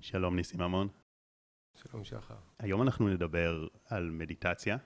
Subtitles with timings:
[0.00, 0.88] שלום ניסים ממון.
[1.74, 2.34] שלום שחר.
[2.58, 4.76] היום אנחנו נדבר על מדיטציה,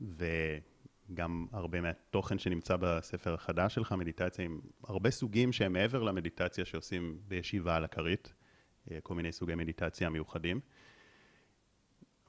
[0.00, 7.18] וגם הרבה מהתוכן שנמצא בספר החדש שלך, מדיטציה עם הרבה סוגים שהם מעבר למדיטציה שעושים
[7.28, 8.32] בישיבה על הכרית,
[8.90, 10.60] אה, כל מיני סוגי מדיטציה מיוחדים.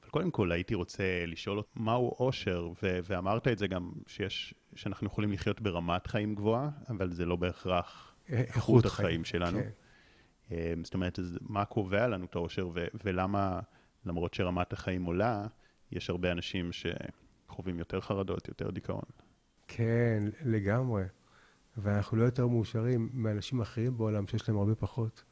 [0.01, 5.07] אבל קודם כל הייתי רוצה לשאול מהו אושר, ו- ואמרת את זה גם שיש, שאנחנו
[5.07, 9.59] יכולים לחיות ברמת חיים גבוהה, אבל זה לא בהכרח איכות החיים שלנו.
[9.59, 9.69] כן.
[10.51, 12.69] אה, זאת אומרת, מה קובע לנו את האושר,
[13.03, 13.59] ולמה,
[14.05, 15.47] למרות שרמת החיים עולה,
[15.91, 19.05] יש הרבה אנשים שחווים יותר חרדות, יותר דיכאון.
[19.67, 21.03] כן, לגמרי.
[21.77, 25.23] ואנחנו לא יותר מאושרים מאנשים אחרים בעולם שיש להם הרבה פחות.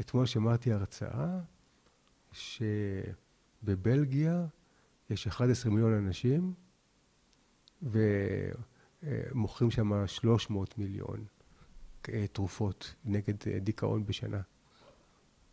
[0.00, 1.40] אתמול שמעתי הרצאה
[3.62, 4.46] שבבלגיה
[5.10, 6.54] יש 11 מיליון אנשים
[9.02, 11.24] ומוכרים שם 300 מיליון
[12.32, 14.40] תרופות נגד אה, דיכאון בשנה.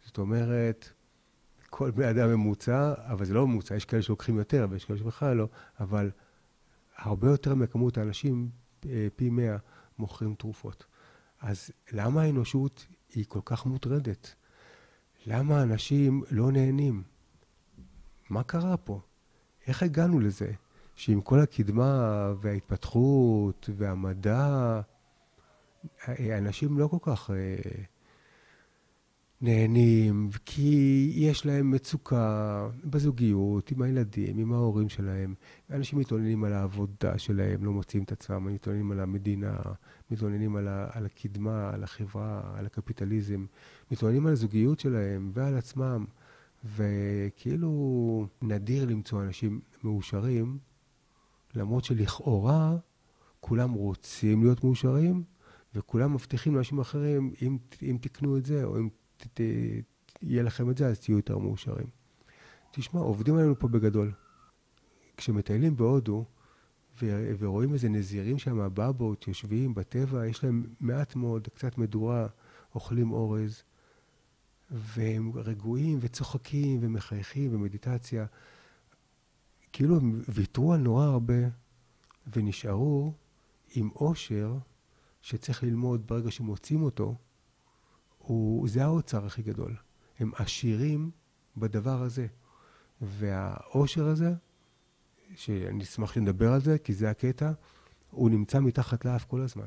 [0.06, 0.90] זאת אומרת,
[1.70, 5.38] כל בני אדם ממוצע, אבל זה לא ממוצע, יש כאלה שלוקחים יותר ויש כאלה שבכלל
[5.38, 5.48] לא,
[5.80, 6.12] אבל
[6.98, 8.50] הרבה יותר מכמות האנשים,
[8.86, 9.58] אה, פי מאה,
[10.00, 10.86] מוכרים תרופות.
[11.42, 14.36] אז למה האנושות היא כל כך מוטרדת?
[15.26, 17.04] למה אנשים לא נהנים?
[18.30, 19.02] מה קרה פה?
[19.68, 20.52] איך הגענו לזה?
[20.96, 24.82] שעם כל הקדמה וההתפתחות והמדע,
[26.38, 27.84] אנשים לא כל כך אה,
[29.42, 35.34] נהנים, כי יש להם מצוקה בזוגיות, עם הילדים, עם ההורים שלהם.
[35.72, 39.58] אנשים מתלוננים על העבודה שלהם, לא מוצאים את עצמם, מתלוננים על המדינה,
[40.12, 43.46] מתלוננים על, על הקדמה, על החברה, על הקפיטליזם,
[43.92, 46.06] מתלוננים על הזוגיות שלהם ועל עצמם.
[46.66, 50.58] וכאילו נדיר למצוא אנשים מאושרים,
[51.56, 52.78] למרות שלכאורה
[53.40, 55.24] כולם רוצים להיות מאושרים,
[55.78, 59.42] וכולם מבטיחים לאנשים אחרים, אם, אם תקנו את זה, או אם ת, ת,
[60.22, 61.88] יהיה לכם את זה, אז תהיו יותר מאושרים.
[62.72, 64.12] תשמע, עובדים עלינו פה בגדול.
[65.18, 66.26] כשמטיילים בהודו,
[67.02, 72.28] ו- ורואים איזה נזירים שם, בבות, יושבים בטבע, יש להם מעט מאוד, קצת מדורה,
[72.76, 73.64] אוכלים אורז,
[74.72, 78.26] והם רגועים וצוחקים ומחייכים ומדיטציה.
[79.74, 81.34] כאילו הם ויתרו על נורא הרבה
[82.36, 83.14] ונשארו
[83.76, 84.58] עם אושר
[85.28, 87.16] שצריך ללמוד ברגע שמוצאים אותו,
[88.18, 89.76] הוא, זה האוצר הכי גדול.
[90.20, 91.12] הם עשירים
[91.58, 92.28] בדבר הזה.
[93.02, 94.34] והאושר הזה,
[95.36, 97.52] שאני אשמח שנדבר על זה, כי זה הקטע,
[98.12, 99.66] הוא נמצא מתחת לאף כל הזמן.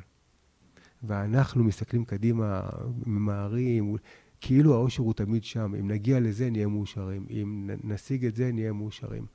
[1.03, 2.60] ואנחנו מסתכלים קדימה,
[3.06, 3.97] ממהרים,
[4.41, 5.75] כאילו האושר הוא תמיד שם.
[5.75, 7.26] אם נגיע לזה, נהיה מאושרים.
[7.31, 9.26] אם נשיג את זה, נהיה מאושרים.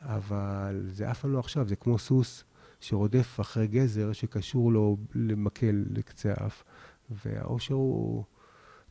[0.00, 2.44] אבל זה אף פעם לא עכשיו, זה כמו סוס
[2.84, 6.64] שרודף אחרי גזר שקשור לו למקל לקצה האף.
[7.10, 8.24] והאושר הוא...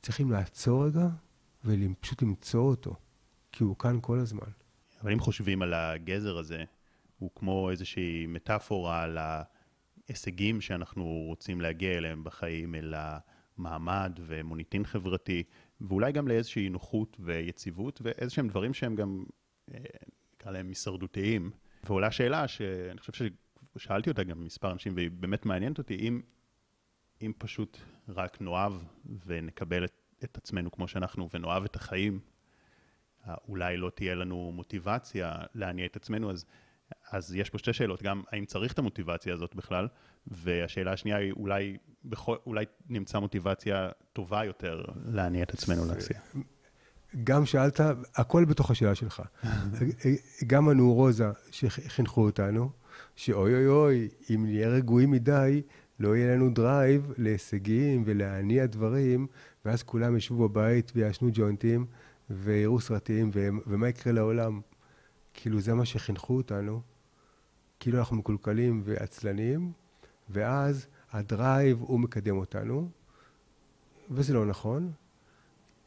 [0.04, 1.08] צריכים לעצור רגע
[1.66, 2.96] ופשוט למצוא אותו,
[3.52, 4.48] כי הוא כאן כל הזמן.
[5.02, 6.64] אבל אם חושבים על הגזר הזה,
[7.20, 15.44] הוא כמו איזושהי מטאפורה על ההישגים שאנחנו רוצים להגיע אליהם בחיים, אל המעמד ומוניטין חברתי,
[15.82, 19.24] ואולי גם לאיזושהי נוחות ויציבות, ואיזשהם דברים שהם גם,
[19.74, 19.80] אה,
[20.36, 21.52] נקרא להם הישרדותיים.
[21.84, 23.14] ועולה שאלה שאני חושב
[23.78, 26.22] ששאלתי אותה גם מספר אנשים, והיא באמת מעניינת אותי, אם
[27.22, 27.78] אם פשוט
[28.10, 28.74] רק נאהב
[29.26, 29.92] ונקבל את,
[30.24, 32.20] את עצמנו כמו שאנחנו ונאהב את החיים,
[33.48, 36.46] אולי לא תהיה לנו מוטיבציה להניע את עצמנו, אז,
[37.12, 39.88] אז יש פה שתי שאלות, גם האם צריך את המוטיבציה הזאת בכלל,
[40.28, 46.20] והשאלה השנייה היא אולי, בכל, אולי נמצא מוטיבציה טובה יותר להניע את עצמנו לעשייה.
[47.24, 47.80] גם שאלת,
[48.16, 49.22] הכל בתוך השאלה שלך.
[50.48, 52.72] גם הנורוזה שחינכו אותנו,
[53.16, 55.62] שאוי אוי אוי, אם נהיה רגועים מדי,
[56.00, 59.28] לא יהיה לנו drive להישגים ולהניע דברים,
[59.66, 61.86] ואז כולם ישבו בבית ויעשנו ג'וינטים
[62.30, 64.62] ויראו סרטים, ו- ומה יקרה לעולם?
[65.34, 66.82] כאילו זה מה שחינכו אותנו,
[67.80, 69.72] כאילו אנחנו מקולקלים ועצלנים,
[70.30, 72.90] ואז ה drive הוא מקדם אותנו,
[74.12, 74.92] וזה לא נכון,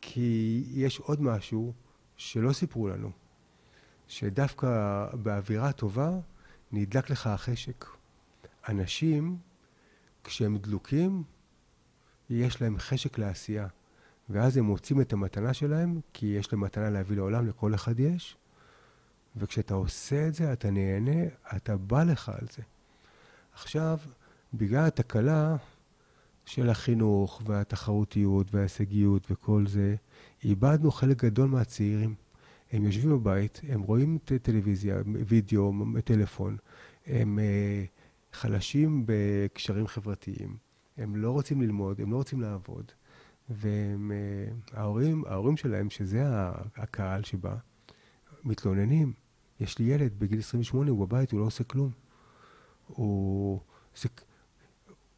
[0.01, 1.73] כי יש עוד משהו
[2.17, 3.11] שלא סיפרו לנו,
[4.09, 6.11] שדווקא באווירה טובה
[6.73, 7.85] נדלק לך החשק.
[8.69, 9.39] אנשים
[10.25, 11.23] כשהם דלוקים,
[12.31, 13.67] יש להם חשק לעשייה.
[14.31, 18.37] ואז הם מוצאים את המתנה שלהם, כי יש להם מתנה להביא לעולם, לכל אחד יש.
[19.37, 21.23] וכשאתה עושה את זה, אתה נהנה,
[21.57, 22.63] אתה בא לך על זה.
[23.55, 23.99] עכשיו,
[24.55, 25.57] בגלל התקלה
[26.47, 29.97] של החינוך והתחרותיות וההישגיות וכל זה,
[30.45, 32.15] איבדנו חלק גדול מהצעירים.
[32.73, 34.97] הם יושבים בבית, הם רואים טלוויזיה,
[35.27, 35.73] וידאו,
[36.05, 36.57] טלפון,
[37.07, 40.57] הם uh, חלשים בקשרים חברתיים,
[40.97, 42.93] הם לא רוצים ללמוד, הם לא רוצים לעבוד,
[43.49, 46.23] וההורים, ההורים שלהם, שזה
[46.77, 47.57] הקהל שבא,
[48.45, 49.13] מתלוננים.
[49.61, 51.91] יש לי ילד בגיל 28, הוא בבית, הוא לא עושה כלום.
[52.87, 53.61] הוא,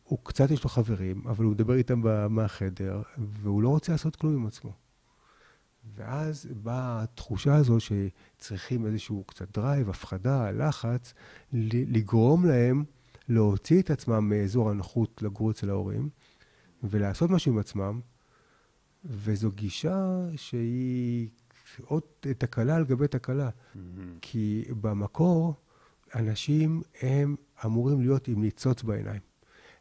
[0.05, 4.35] הוא קצת יש לו חברים, אבל הוא מדבר איתם מהחדר, והוא לא רוצה לעשות כלום
[4.35, 4.73] עם עצמו.
[5.97, 11.15] ואז באה התחושה הזו שצריכים איזשהו קצת drive, הפחדה, לחץ,
[11.53, 12.85] לגרום להם
[13.29, 16.09] להוציא את עצמם מאזור הנוחות לגור אצל ההורים,
[16.83, 18.01] ולעשות משהו עם עצמם,
[19.05, 21.29] וזו גישה שהיא
[21.85, 22.03] עוד
[22.39, 23.49] תקלה על גבי תקלה.
[23.49, 23.79] Mm-hmm.
[24.21, 25.55] כי במקור,
[26.15, 29.21] אנשים הם אמורים להיות עם ניצוץ בעיניים.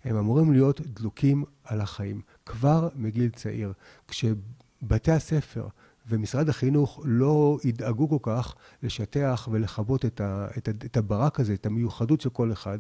[0.03, 3.73] הם אמורים להיות דלוקים על החיים, כבר מגיל צעיר.
[4.07, 5.67] כשבתי הספר
[6.09, 11.53] ומשרד החינוך לא ידאגו כל כך לשטח ולכבות את, ה, את, ה, את הברק הזה,
[11.53, 12.77] את המיוחדות של כל אחד,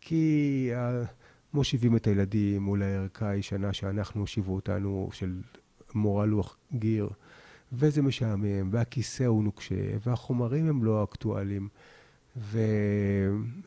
[0.00, 0.70] כי
[1.54, 5.40] מושיבים את הילדים מול הערכה הישנה שאנחנו הושיבו אותנו, של
[5.94, 7.10] מורה לוח גיר,
[7.72, 11.68] וזה משעמם, והכיסא הוא נוקשה, והחומרים הם לא אקטואליים.
[12.36, 12.58] ו...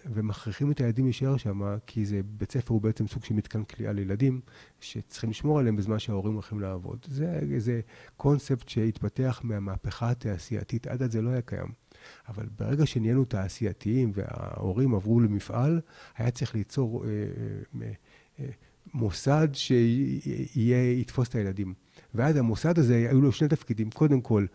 [0.06, 3.94] ומכריחים את הילדים להישאר שם, כי זה, בית ספר הוא בעצם סוג של מתקן כליאה
[3.94, 4.42] לילדים,
[4.80, 7.06] שצריכים לשמור עליהם בזמן שההורים הולכים לעבוד.
[7.08, 7.82] זה, זה
[8.18, 11.72] קונספט שהתפתח מהמהפכה התעשייתית, עד אז זה לא היה קיים.
[12.28, 15.82] אבל ברגע שנהיינו תעשייתיים וההורים עברו למפעל,
[16.18, 17.10] היה צריך ליצור אה,
[17.82, 17.92] אה,
[18.40, 18.46] אה,
[18.94, 21.74] מוסד שיתפוס את הילדים.
[22.16, 23.90] ואז המוסד הזה, היו לו שני תפקידים.
[23.90, 24.46] קודם כל,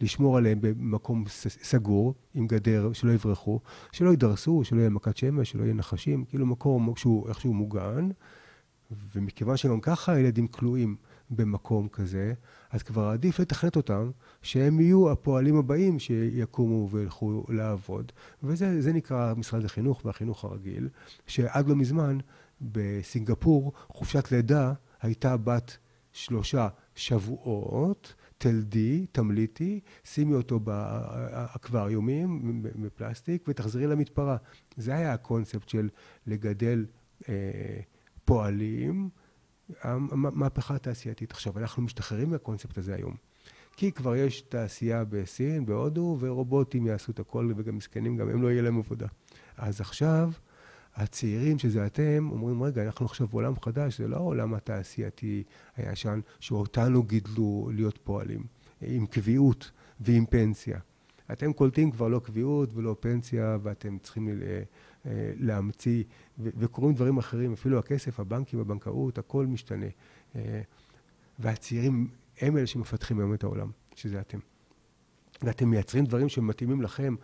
[0.00, 3.60] לשמור עליהם במקום סגור, עם גדר, שלא יברחו,
[3.92, 8.08] שלא יידרסו, שלא יהיה מכת שמש, שלא יהיה נחשים, כאילו מקום שהוא איכשהו מוגן.
[9.14, 10.96] ומכיוון שגם ככה הילדים כלואים
[11.30, 12.32] במקום כזה,
[12.70, 14.10] אז כבר עדיף לתכנת אותם,
[14.42, 18.12] שהם יהיו הפועלים הבאים שיקומו וילכו לעבוד.
[18.42, 20.88] וזה נקרא משרד החינוך והחינוך הרגיל,
[21.26, 22.18] שעד לא מזמן
[22.60, 24.72] בסינגפור חופשת לידה
[25.02, 25.78] הייתה בת
[26.12, 34.36] שלושה שבועות, תלדי, תמליטי, שימי אותו באקווריומים מפלסטיק ותחזרי למתפרה.
[34.76, 35.88] זה היה הקונספט של
[36.26, 36.86] לגדל
[37.28, 37.34] אה,
[38.24, 39.08] פועלים,
[39.82, 41.32] המהפכה התעשייתית.
[41.32, 43.14] עכשיו, אנחנו משתחררים מהקונספט הזה היום.
[43.76, 48.48] כי כבר יש תעשייה בסין, בהודו, ורובוטים יעשו את הכל, וגם מסכנים, גם הם לא
[48.48, 49.06] יהיה להם עבודה.
[49.56, 50.30] אז עכשיו,
[50.96, 55.42] הצעירים, שזה אתם, אומרים, רגע, אנחנו עכשיו בעולם חדש, זה לא העולם התעשייתי
[55.76, 58.44] הישן, שאותנו גידלו להיות פועלים,
[58.82, 59.70] עם קביעות
[60.00, 60.78] ועם פנסיה.
[61.32, 64.62] אתם קולטים כבר לא קביעות ולא פנסיה, ואתם צריכים אה,
[65.40, 66.04] להמציא,
[66.38, 69.86] וקורים דברים אחרים, אפילו הכסף, הבנקים, הבנקאות, הכל משתנה.
[70.36, 70.60] אה,
[71.38, 72.08] והצעירים
[72.40, 74.38] הם אלה שמפתחים היום את העולם, שזה אתם.
[75.42, 77.14] ואתם מייצרים דברים שמתאימים לכם.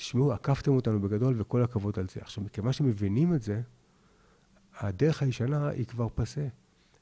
[0.00, 2.20] תשמעו, עקפתם אותנו בגדול וכל הכבוד על זה.
[2.20, 3.60] עכשיו, מכיוון שמבינים את זה,
[4.78, 6.46] הדרך הישנה היא כבר פסה.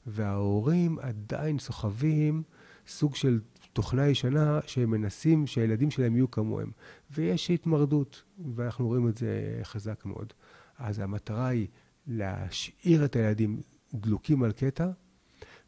[0.05, 2.43] וההורים עדיין סוחבים
[2.87, 3.39] סוג של
[3.73, 6.71] תוכנה ישנה שהם מנסים שהילדים שלהם יהיו כמוהם.
[7.11, 8.23] ויש התמרדות,
[8.55, 10.33] ואנחנו רואים את זה חזק מאוד.
[10.77, 11.67] אז המטרה היא
[12.07, 13.61] להשאיר את הילדים
[13.93, 14.89] דלוקים על קטע,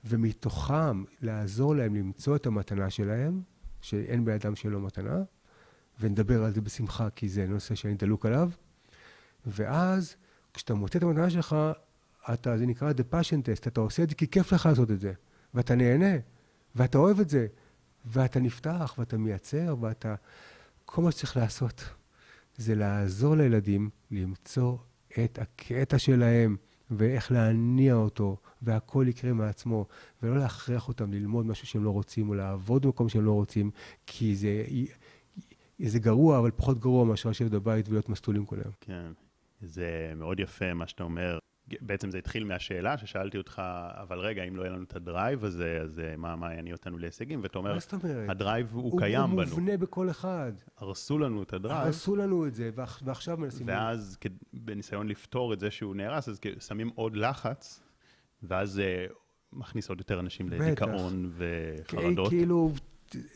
[0.06, 3.42] ומתוכם לעזור להם למצוא את המתנה שלהם,
[3.82, 5.24] שאין בידם שלא מתנה,
[6.02, 8.50] ונדבר על זה בשמחה, כי זה נושא שאני דלוק עליו.
[9.46, 10.16] ואז,
[10.54, 11.56] כשאתה מוצא את המתנה שלך,
[12.34, 15.00] אתה, זה נקרא the passion test, אתה עושה את זה כי כיף לך לעשות את
[15.00, 15.14] זה,
[15.54, 16.16] ואתה נהנה,
[16.76, 17.48] ואתה אוהב את זה,
[18.06, 20.16] ואתה נפתח, ואתה מייצר, ואתה...
[20.86, 21.84] כל מה שצריך לעשות
[22.58, 24.78] זה לעזור לילדים למצוא
[25.24, 26.56] את הקטע שלהם,
[26.92, 29.86] ואיך להניע אותו, והכל יקרה מעצמו,
[30.24, 33.72] ולא להכריח אותם ללמוד משהו שהם לא רוצים, או לעבוד במקום שהם לא רוצים,
[34.06, 34.64] כי זה
[35.90, 38.74] זה גרוע, אבל פחות גרוע מאשר לשבת בבית ולהיות מסטולים כל היום.
[38.82, 39.12] כן,
[39.62, 41.40] זה מאוד יפה מה שאתה אומר.
[41.82, 43.62] בעצם זה התחיל מהשאלה ששאלתי אותך,
[43.94, 46.74] אבל רגע, אם לא יהיה לנו את ה drive הזה, אז אה, מה, מה יניע
[46.74, 47.40] אותנו להישגים?
[47.44, 47.78] ואתה אומר?
[48.30, 49.42] ה drive הוא, הוא קיים הוא בנו.
[49.42, 50.52] הוא מובנה בכל אחד.
[50.78, 51.86] הרסו לנו את ה drive.
[51.86, 53.68] הרסו לנו את זה, ועכשיו מנסים...
[53.68, 54.18] ואז
[54.54, 57.84] בניסיון לפתור את זה שהוא נהרס, אז שמים עוד לחץ,
[58.44, 59.08] ואז זה
[59.54, 62.30] מכניס עוד יותר אנשים לדיכאון וחרדות.
[62.30, 62.72] כאילו,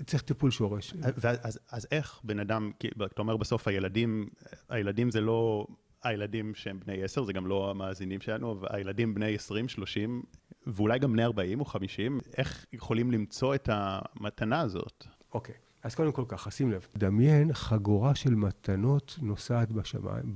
[0.06, 0.94] צריך טיפול שורש.
[1.42, 2.72] אז, אז איך בן אדם,
[3.06, 4.28] אתה אומר בסוף הילדים,
[4.70, 5.68] הילדים זה לא
[6.04, 10.24] הילדים שהם בני 10, זה גם לא המאזינים שלנו, אבל הילדים בני 20, 30,
[10.68, 15.06] ואולי גם בני 40 או 50, איך יכולים למצוא את המתנה הזאת?
[15.34, 15.56] אוקיי.
[15.56, 15.66] Okay.
[15.84, 20.34] אז קודם כל ככה, שים לב, דמיין חגורה של מתנות נוסעת בשמיים,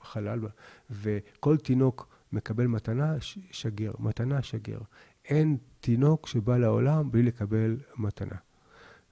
[0.00, 0.40] בחלל,
[0.90, 3.14] וכל תינוק מקבל מתנה
[3.50, 4.78] שגר, מתנה שגר.
[5.28, 8.36] אין תינוק שבא לעולם בלי לקבל מתנה.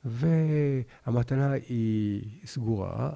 [0.05, 3.11] והמתנה היא סגורה,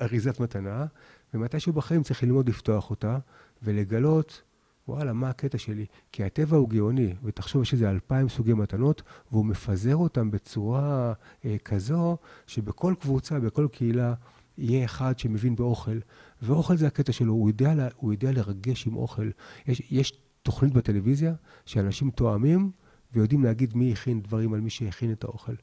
[0.00, 0.86] אריזת מתנה,
[1.34, 3.18] ומתישהו בחיים צריך ללמוד לפתוח אותה
[3.62, 4.42] ולגלות
[4.88, 5.86] וואלה, מה הקטע שלי?
[6.12, 11.12] כי הטבע הוא גאוני, ותחשוב יש איזה אלפיים סוגי מתנות, והוא מפזר אותם בצורה
[11.44, 14.14] אה, כזו, שבכל קבוצה, בכל קהילה,
[14.58, 15.98] יהיה אחד שמבין באוכל.
[16.42, 19.30] ואוכל זה הקטע שלו, הוא יודע, הוא יודע לרגש עם אוכל.
[19.66, 20.12] יש, יש
[20.46, 21.34] תוכנית בטלוויזיה
[21.66, 22.70] שאנשים תואמים
[23.12, 25.54] ויודעים להגיד מי הכין דברים על מי שהכין את האוכל.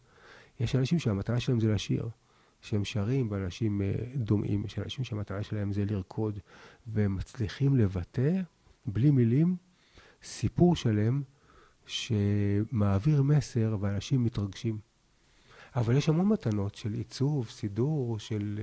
[0.59, 2.09] יש אנשים שהמטרה שלהם זה לשיר,
[2.61, 4.65] שהם שרים, ואנשים אה, דומעים.
[4.65, 6.39] יש אנשים שהמטרה שלהם זה לרקוד,
[6.87, 8.41] והם מצליחים לבטא,
[8.85, 9.55] בלי מילים,
[10.23, 11.21] סיפור שלם
[11.85, 14.77] שמעביר מסר ואנשים מתרגשים.
[15.75, 18.59] אבל יש המון מתנות של עיצוב, סידור, של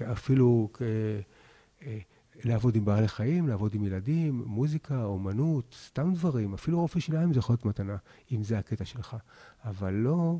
[0.00, 1.98] אה, אפילו אה,
[2.44, 6.54] לעבוד עם בעלי חיים, לעבוד עם ילדים, מוזיקה, אומנות, סתם דברים.
[6.54, 7.96] אפילו רופא שיניים זה יכול להיות מתנה,
[8.32, 9.16] אם זה הקטע שלך.
[9.64, 10.38] אבל לא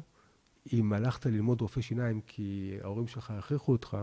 [0.72, 3.96] אם הלכת ללמוד רופא שיניים כי ההורים שלך הכריחו אותך,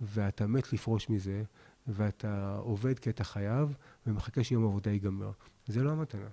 [0.00, 1.42] ואתה מת לפרוש מזה,
[1.86, 3.76] ואתה עובד כי אתה חייב,
[4.06, 5.30] ומחכה שיום עבודה ייגמר.
[5.66, 6.28] זה לא המתנה.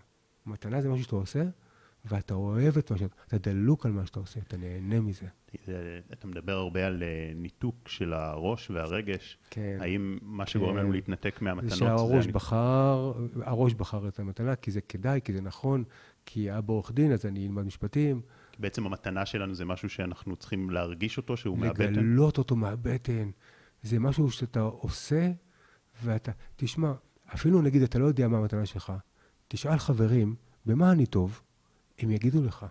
[0.45, 1.43] מתנה זה משהו שאתה עושה,
[2.05, 5.27] ואתה אוהב את מה שאתה, אתה דלוק על מה שאתה עושה, אתה נהנה מזה.
[6.13, 9.37] אתה מדבר הרבה על אה, ניתוק של הראש והרגש.
[9.49, 9.77] כן.
[9.79, 10.93] האם מה שגורם לנו כן.
[10.93, 15.41] להתנתק מהמתנות זה שהראש זה בחר, הראש בחר את המתנה, כי זה כדאי, כי זה
[15.41, 15.83] נכון,
[16.25, 18.21] כי אבא עורך דין, אז אני אלמד משפטים.
[18.59, 21.93] בעצם המתנה שלנו זה משהו שאנחנו צריכים להרגיש אותו, שהוא מהבטן?
[21.93, 23.29] לגלות אותו מהבטן.
[23.83, 25.31] זה משהו שאתה עושה,
[26.03, 26.31] ואתה...
[26.55, 26.93] תשמע,
[27.33, 28.93] אפילו נגיד אתה לא יודע מה המתנה שלך,
[29.47, 31.41] תשאל חברים, במה אני טוב?
[31.99, 32.65] הם יגידו לך.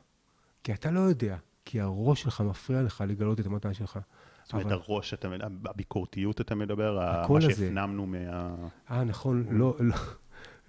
[0.64, 3.98] כי אתה לא יודע, כי הראש שלך מפריע לך לגלות את המתנה שלך.
[4.44, 5.28] זאת אומרת, הראש, אתה,
[5.64, 8.54] הביקורתיות אתה מדבר, מה שהפנמנו מה...
[8.90, 9.96] אה, נכון, לא, לא,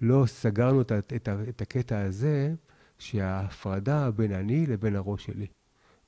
[0.00, 2.54] לא סגרנו את, את, את הקטע הזה,
[2.98, 5.46] שההפרדה בין אני לבין הראש שלי.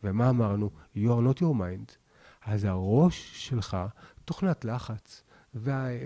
[0.04, 0.70] ומה אמרנו?
[0.96, 1.92] You are not your mind.
[2.44, 3.76] אז הראש שלך,
[4.24, 5.22] תוכנת לחץ,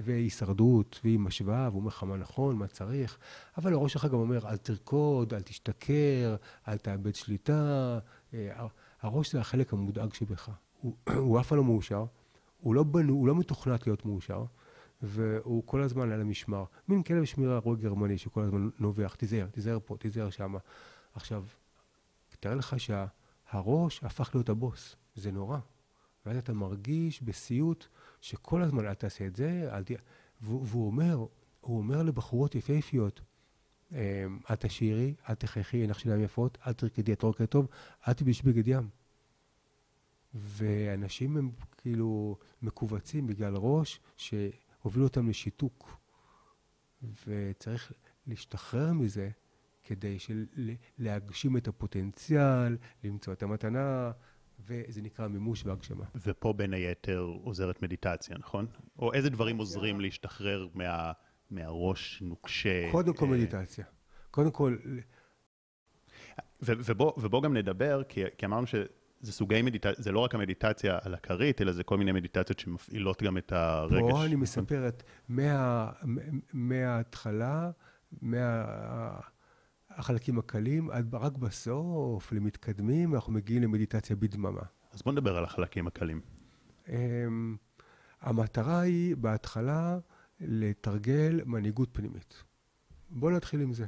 [0.05, 3.19] והישרדות, והיא משווה, והוא אומר לך מה נכון, מה צריך,
[3.59, 6.37] אבל הראש שלך גם אומר, אל תרקוד, אל תשתכר,
[6.69, 7.99] אל תאבד שליטה.
[8.35, 8.67] אה,
[9.01, 10.51] הראש זה החלק המודאג שבך.
[10.81, 12.05] הוא, הוא אף פעם לא מאושר,
[12.61, 14.45] הוא לא, בנו, הוא לא מתוכנת להיות מאושר,
[15.03, 16.65] והוא כל הזמן על המשמר.
[16.89, 20.59] מין כלב שמירה רואה גרמני שכל הזמן נובח, תיזהר, תיזהר פה, תיזהר שמה.
[21.15, 21.45] עכשיו,
[22.41, 25.59] תאר לך שהראש הפך להיות הבוס, זה נורא.
[26.27, 27.87] ואז אתה מרגיש בסיוט
[28.21, 29.91] שכל הזמן אל תעשה את זה, אל ת...
[30.41, 31.27] והוא אומר,
[31.61, 33.21] הוא אומר לבחורות יפהפיות,
[33.92, 37.68] אמ, אל תשאירי, אל תחייכי, אין לך שיניים יפות, אל תרקדי, את לא רוקדת טוב,
[38.09, 38.88] אל תלבשי בגד ים.
[40.35, 45.99] ואנשים הם כאילו מכווצים בגלל ראש שהוביל אותם לשיתוק.
[47.26, 47.92] וצריך
[48.26, 49.30] להשתחרר מזה
[49.85, 50.47] כדי של...
[50.99, 54.11] להגשים את הפוטנציאל, למצוא את המתנה,
[54.61, 56.04] וזה נקרא מימוש והגשמה.
[56.26, 58.66] ופה בין היתר עוזרת מדיטציה, נכון?
[58.99, 61.12] או איזה דברים עוזרים להשתחרר מה,
[61.50, 62.90] מהראש נוקשה?
[62.93, 63.85] קודם כל אה, מדיטציה.
[64.31, 64.76] קודם כל...
[66.62, 71.14] ובוא, ובוא גם נדבר, כי, כי אמרנו שזה סוגי מדיטציה, זה לא רק המדיטציה על
[71.14, 74.11] הכרית, אלא זה כל מיני מדיטציות שמפעילות גם את הרגש.
[74.11, 75.90] פה אני מספר את מה,
[76.52, 77.71] מההתחלה,
[78.23, 78.64] מה...
[79.90, 84.62] החלקים הקלים, עד רק בסוף, למתקדמים, אנחנו מגיעים למדיטציה בדממה.
[84.93, 86.21] אז בוא נדבר על החלקים הקלים.
[86.87, 86.90] Um,
[88.21, 89.99] המטרה היא בהתחלה
[90.40, 92.45] לתרגל מנהיגות פנימית.
[93.11, 93.87] בוא נתחיל עם זה.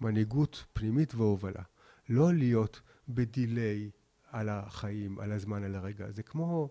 [0.00, 1.62] מנהיגות פנימית והובלה.
[2.08, 3.90] לא להיות בדיליי
[4.30, 6.10] על החיים, על הזמן, על הרגע.
[6.10, 6.70] זה כמו...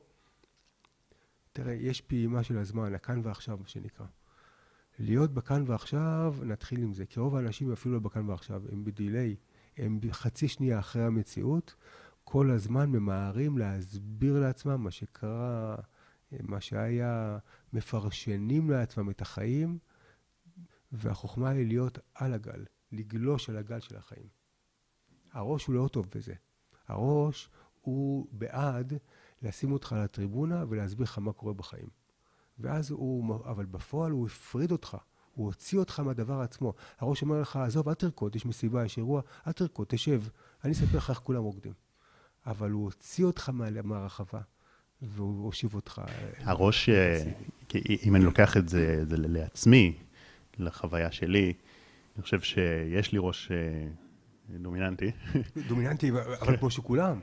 [1.53, 4.05] תראה, יש פעימה של הזמן, הכאן ועכשיו, מה שנקרא.
[4.99, 7.05] להיות בכאן ועכשיו, נתחיל עם זה.
[7.05, 9.35] כי רוב האנשים אפילו לא בכאן ועכשיו, הם בדיליי,
[9.77, 11.75] הם חצי שנייה אחרי המציאות,
[12.23, 15.75] כל הזמן ממהרים להסביר לעצמם מה שקרה,
[16.31, 17.37] מה שהיה,
[17.73, 19.77] מפרשנים לעצמם את החיים,
[20.91, 24.27] והחוכמה היא להיות על הגל, לגלוש על הגל של החיים.
[25.31, 26.33] הראש הוא לא טוב בזה.
[26.87, 27.49] הראש
[27.81, 28.93] הוא בעד
[29.41, 31.89] לשים אותך על הטריבונה ולהסביר לך מה קורה בחיים.
[32.59, 34.97] ואז הוא, אבל בפועל הוא הפריד אותך,
[35.33, 36.73] הוא הוציא אותך מהדבר עצמו.
[36.97, 40.21] הראש אומר לך, עזוב, אל תרקוד, יש מסיבה, יש אירוע, אל תרקוד, תשב,
[40.63, 41.73] אני אספר לך איך כולם רוקדים.
[42.45, 43.51] אבל הוא הוציא אותך
[43.83, 44.41] מהרחבה,
[45.01, 46.01] והוא הושיב אותך.
[46.39, 47.23] הראש, אה,
[48.03, 49.97] אם אני לוקח את זה, זה לעצמי,
[50.57, 51.53] לחוויה שלי,
[52.15, 55.11] אני חושב שיש לי ראש אה, דומיננטי.
[55.67, 57.19] דומיננטי, אבל כמו שכולם.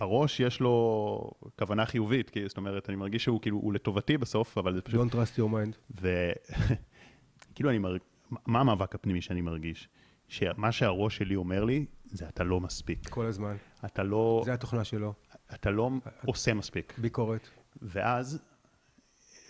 [0.00, 4.58] הראש יש לו כוונה חיובית, כי זאת אומרת, אני מרגיש שהוא כאילו, הוא לטובתי בסוף,
[4.58, 5.00] אבל זה פשוט...
[5.00, 6.00] Don't trust your mind.
[6.00, 8.02] וכאילו אני מרגיש,
[8.46, 9.88] מה המאבק הפנימי שאני מרגיש?
[10.28, 13.08] שמה שהראש שלי אומר לי, זה אתה לא מספיק.
[13.08, 13.56] כל הזמן.
[13.84, 14.42] אתה לא...
[14.44, 15.14] זה התוכנה שלו.
[15.54, 15.90] אתה לא
[16.26, 16.94] עושה מספיק.
[16.98, 17.48] ביקורת.
[17.82, 18.38] ואז,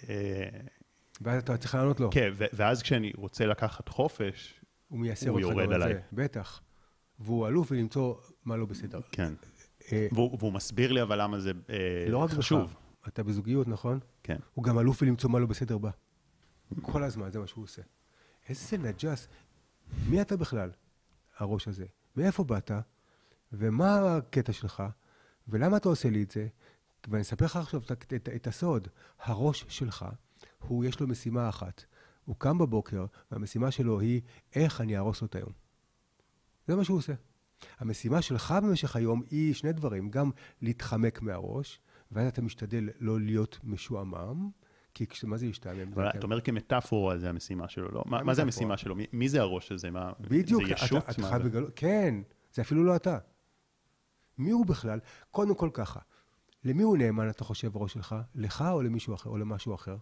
[0.09, 0.49] אה,
[1.21, 2.11] ואז אתה צריך לענות לו.
[2.11, 5.83] כן, ואז כשאני רוצה לקחת חופש, הוא מייסר אותך גם על.
[5.83, 6.61] זה, בטח.
[7.19, 9.01] והוא אלוף בלמצוא מה לא בסדר.
[9.13, 9.33] כן.
[9.93, 12.71] אה, והוא, מסביר לי אבל למה זה אה, לא רק חשוב.
[12.71, 13.99] בך, אתה בזוגיות, נכון?
[14.23, 14.37] כן.
[14.55, 15.91] הוא גם אלוף בלמצוא מה לא בסדר בה.
[16.83, 17.83] כל הזמן, זה מה שהוא עושה.
[18.49, 19.29] איזה נג'ס.
[20.09, 20.71] מי אתה בכלל,
[21.39, 21.85] הראש הזה?
[22.17, 22.71] מאיפה באת?
[23.53, 24.83] ומה הקטע שלך?
[25.49, 26.47] ולמה אתה עושה לי את זה?
[27.09, 28.89] ואני אספר לך עכשיו את, את, את הסוד.
[29.23, 30.07] הראש שלך,
[30.59, 31.85] הוא, יש לו משימה אחת.
[32.25, 34.21] הוא קם בבוקר, והמשימה שלו היא
[34.55, 35.53] איך אני אהרוס לו את היום.
[36.69, 37.13] זה מה שהוא עושה.
[37.79, 40.31] המשימה שלך במשך היום היא שני דברים, גם
[40.63, 41.81] להתחמק מהראש,
[42.13, 44.51] ואז אתה משתדל לא להיות משועמם,
[44.95, 45.93] כי כש- מה זה להשתעמם?
[45.93, 48.03] אבל זה- אתה אומר כמטאפורה זה המשימה שלו, לא?
[48.07, 48.43] מה, מה זה?
[48.43, 48.95] המשימה שלו?
[48.97, 49.91] מי, מי זה הראש הזה?
[49.91, 51.03] מה, בדיוק, זה ישות?
[51.05, 51.43] אתה, אתה חייב?
[51.47, 52.15] לגלות, כן,
[52.55, 53.19] זה אפילו לא אתה.
[54.39, 54.99] מי הוא בכלל?
[55.31, 56.01] קודם כל ככה,
[56.65, 58.17] למי הוא נאמן, אתה חושב, בראש שלך?
[58.35, 59.97] לך או למישהו אחר, או למשהו אחר?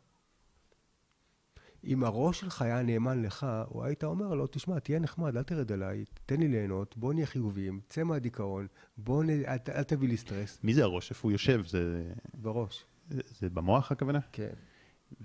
[1.85, 5.73] אם הראש שלך היה נאמן לך, או היית אומר לו, תשמע, תהיה נחמד, אל תרד
[5.73, 9.31] עליי, תן לי ליהנות, בוא נהיה חיוביים, צא מהדיכאון, בוא נ...
[9.31, 10.59] אל, אל תביא לי סטרס.
[10.63, 11.11] מי זה הראש?
[11.11, 11.63] איפה הוא יושב?
[11.67, 14.19] זה, בראש, זה, זה במוח הכוונה?
[14.33, 14.53] כן.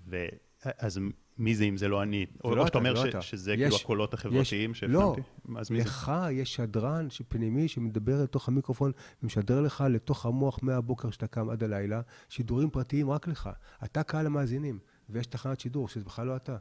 [0.06, 0.26] ו...
[0.64, 1.00] אז
[1.39, 2.25] מי זה אם זה לא אני?
[2.44, 3.22] או, לא או שאתה אתה, אומר זה לא ש, אתה.
[3.22, 5.22] שזה יש- כאילו הקולות החברתיים שהפנמתי?
[5.50, 5.84] לא, אז מי זה?
[5.89, 8.91] לך יש שדרן פנימי שמדבר לתוך המיקרופון
[9.24, 13.50] ומשדר לך לתוך המוח מהבוקר שאתה קם עד הלילה, שידורים פרטיים רק לך.
[13.84, 14.79] אתה קהל המאזינים,
[15.10, 16.58] ויש תחנת שידור שזה בכלל לא אתה.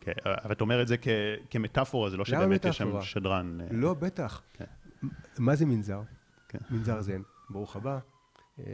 [0.00, 1.08] כן, אבל אתה אומר את זה כ,
[1.50, 3.04] כמטאפורה, זה לא שבאמת יש שם מטאפורה?
[3.04, 3.60] שדרן.
[3.60, 4.42] אה, לא, בטח.
[4.52, 4.64] כן.
[5.38, 6.02] מה זה מנזר?
[6.48, 6.58] כן.
[6.70, 7.22] מנזר זן.
[7.50, 7.98] ברוך הבא.
[8.58, 8.64] אה,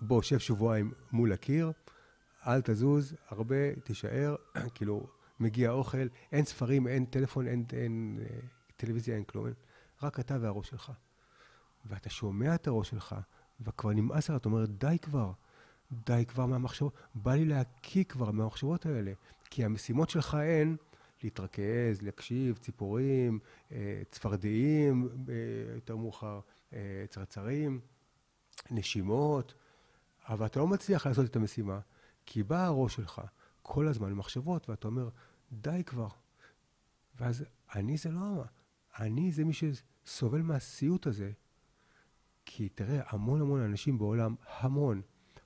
[0.00, 1.72] בוא, שב שבועיים מול הקיר,
[2.46, 4.36] אל תזוז, הרבה, תישאר,
[4.74, 5.06] כאילו,
[5.40, 8.38] מגיע אוכל, אין ספרים, אין טלפון, אין, אין אה,
[8.76, 9.54] טלוויזיה, אין כלום, אין-
[10.02, 10.92] רק אתה והראש שלך.
[11.84, 13.14] ואתה שומע את הראש שלך,
[13.60, 15.32] וכבר נמאס לך, אתה אומר, די כבר,
[15.92, 19.12] די כבר מהמחשבות, בא לי להקיא כבר מהמחשבות האלה.
[19.50, 20.76] כי המשימות שלך הן
[21.22, 23.38] להתרכז, להקשיב, ציפורים,
[23.72, 25.34] אה, צפרדעים, אה,
[25.74, 26.40] יותר מאוחר,
[27.08, 27.80] צרצרים,
[28.70, 29.54] נשימות,
[30.28, 31.80] אבל אתה לא מצליח לעשות את המשימה,
[32.26, 33.20] כי בא הראש שלך
[33.62, 35.08] כל הזמן במחשבות, ואתה אומר,
[35.52, 36.08] די כבר.
[37.20, 38.44] ואז אני זה לא,
[39.00, 41.30] אני זה מי שסובל מהסיוט הזה.
[42.44, 45.02] כי תראה, המון המון אנשים בעולם, המון,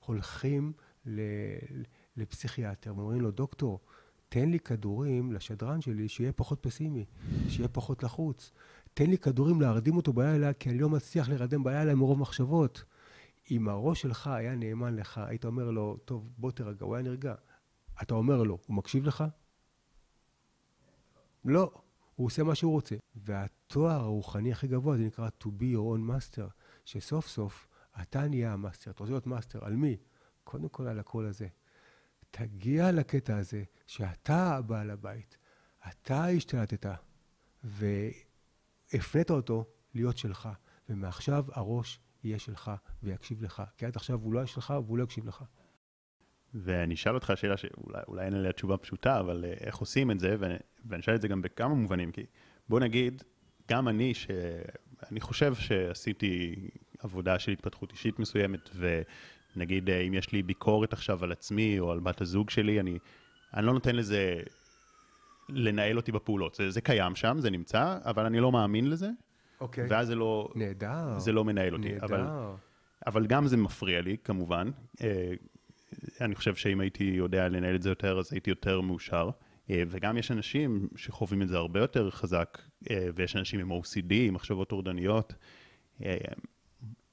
[0.07, 0.73] הולכים
[1.07, 1.83] ל-
[2.17, 3.81] לפסיכיאטר ואומרים לו, דוקטור,
[4.29, 7.05] תן לי כדורים לשדרן שלי שיהיה פחות פסימי,
[7.49, 8.53] שיהיה פחות לחוץ.
[8.95, 12.85] תן לי כדורים להרדים אותו בלילה, כי אני לא מצליח להירדם בלילה מרוב מחשבות.
[13.51, 17.35] אם הראש שלך היה נאמן לך, היית אומר לו, טוב, בוא תירגע, הוא היה נרגע.
[18.03, 19.25] אתה אומר לו, הוא מקשיב לך?
[21.45, 21.73] לא,
[22.15, 22.97] הוא עושה מה שהוא רוצה.
[23.15, 26.51] והתואר הרוחני הכי גבוה זה נקרא to be your own master,
[26.85, 27.69] שסוף סוף
[28.03, 28.91] אתה נהיה ה master.
[28.91, 29.97] אתה רוצה להיות master, על מי?
[30.45, 31.49] קודם כל על הקול הזה.
[32.31, 35.37] תגיע לקטע הזה שאתה בעל הבית,
[35.89, 36.87] אתה השתלטת
[37.65, 40.49] והפנית אותו להיות שלך,
[40.89, 42.71] ומעכשיו הראש יהיה שלך
[43.03, 43.63] ויקשיב לך.
[43.77, 45.45] כי עד עכשיו הוא לא היה שלך והוא לא יקשיב לך.
[46.55, 50.21] ואני אשאל אותך שאלה שאולי אולי אין עליה תשובה פשוטה, אבל אה, איך עושים את
[50.21, 50.37] זה,
[50.89, 52.27] ואני אשאל את זה גם בכמה מובנים, כי
[52.69, 53.23] בוא נגיד,
[53.71, 56.55] גם אני, שאני חושב שעשיתי
[56.99, 58.71] עבודה של התפתחות אישית מסוימת,
[59.57, 62.99] ונגיד אה, אם יש לי ביקורת עכשיו על עצמי או על בת הזוג שלי, אני,
[63.55, 64.41] אני לא נותן לזה
[65.49, 66.55] לנהל אותי בפעולות.
[66.55, 69.11] זה, זה קיים שם, זה נמצא, אבל אני לא מאמין לזה,
[69.61, 69.87] אוקיי.
[69.91, 71.19] ואז זה לא, נהדר.
[71.19, 71.97] זה לא מנהל אותי.
[72.01, 72.55] אבל, נהדר.
[73.07, 74.71] אבל גם זה מפריע לי, כמובן.
[75.03, 75.33] אה,
[76.21, 79.31] אני חושב שאם הייתי יודע לנהל את זה יותר, אז הייתי יותר מאושר.
[79.71, 82.59] אה, וגם יש אנשים שחווים את זה הרבה יותר חזק,
[82.91, 85.35] אה, ויש אנשים עם OCD, עם מחשבות טורדניות.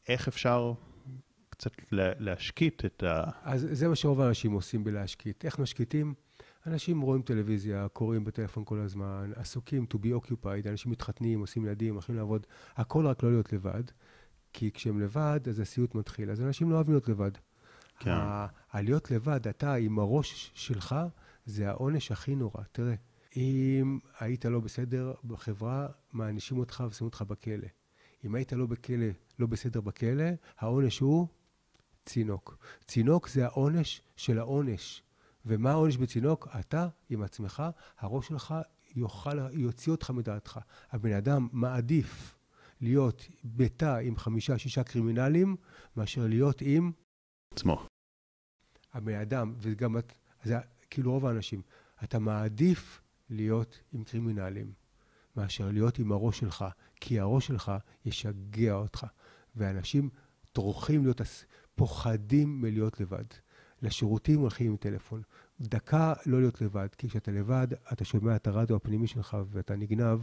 [0.08, 0.74] איך אפשר
[1.50, 3.24] קצת לה- להשקיט את ה...
[3.44, 5.46] אז זה מה שרוב האנשים עושים בלהשקיט.
[5.46, 6.14] איך משקיטים?
[6.68, 11.94] אנשים רואים טלוויזיה, קוראים בטלפון כל הזמן, עסוקים to be occupied, אנשים מתחתנים, עושים ילדים,
[11.94, 13.84] הולכים לעבוד, הכל רק לא להיות לבד.
[14.54, 16.32] כי כשהם לבד, אז הסיוט מתחיל.
[16.32, 17.32] אז אנשים לא אוהבים להיות לבד.
[18.00, 18.12] כן.
[18.72, 20.96] הלהיות לבד, אתה עם הראש שלך,
[21.46, 22.64] זה העונש הכי נורא.
[22.72, 22.96] תראה,
[23.36, 27.68] אם היית לא בסדר בחברה, מענישים אותך ושמים אותך בכלא.
[28.26, 29.08] אם היית לא בכלא,
[29.40, 30.26] לא בסדר בכלא,
[30.60, 31.28] העונש הוא
[32.06, 32.58] צינוק.
[32.86, 35.04] צינוק זה העונש של העונש.
[35.48, 36.48] ומה העונש בצינוק?
[36.60, 37.64] אתה עם עצמך,
[38.00, 38.56] הראש שלך
[38.96, 40.60] יוכל, יוציא אותך מדעתך.
[40.92, 42.36] הבן אדם מעדיף
[42.82, 45.56] להיות בתא עם חמישה, שישה קרימינלים,
[45.98, 46.92] מאשר להיות עם
[47.54, 47.86] עצמו.
[48.94, 50.58] הבן אדם, וגם את, זה
[50.90, 51.62] כאילו רוב האנשים,
[52.04, 54.74] אתה מעדיף להיות עם קרימינלים
[55.36, 57.72] מאשר להיות עם הראש שלך, כי הראש שלך
[58.06, 59.06] ישגע אותך.
[59.56, 60.10] ואנשים
[60.52, 61.22] טורחים להיות,
[61.76, 63.26] פוחדים מלהיות לבד.
[63.82, 65.22] לשירותים הולכים עם טלפון.
[65.62, 70.20] דקה לא להיות לבד, כי כשאתה לבד, אתה שומע את הרדיו הפנימי שלך ואתה נגנב,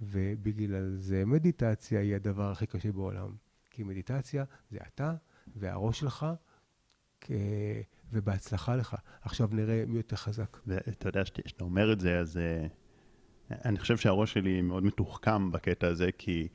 [0.00, 3.34] ובגלל זה מדיטציה היא הדבר הכי קשה בעולם.
[3.70, 5.14] כי מדיטציה זה אתה
[5.56, 6.26] והראש שלך,
[8.12, 8.96] ובהצלחה לך.
[9.22, 10.56] עכשיו נראה מי יותר חזק.
[10.66, 15.86] ואתה יודע, כשאתה אומר את זה, אז uh, אני חושב שהראש שלי מאוד מתוחכם בקטע
[15.86, 16.48] הזה, כי...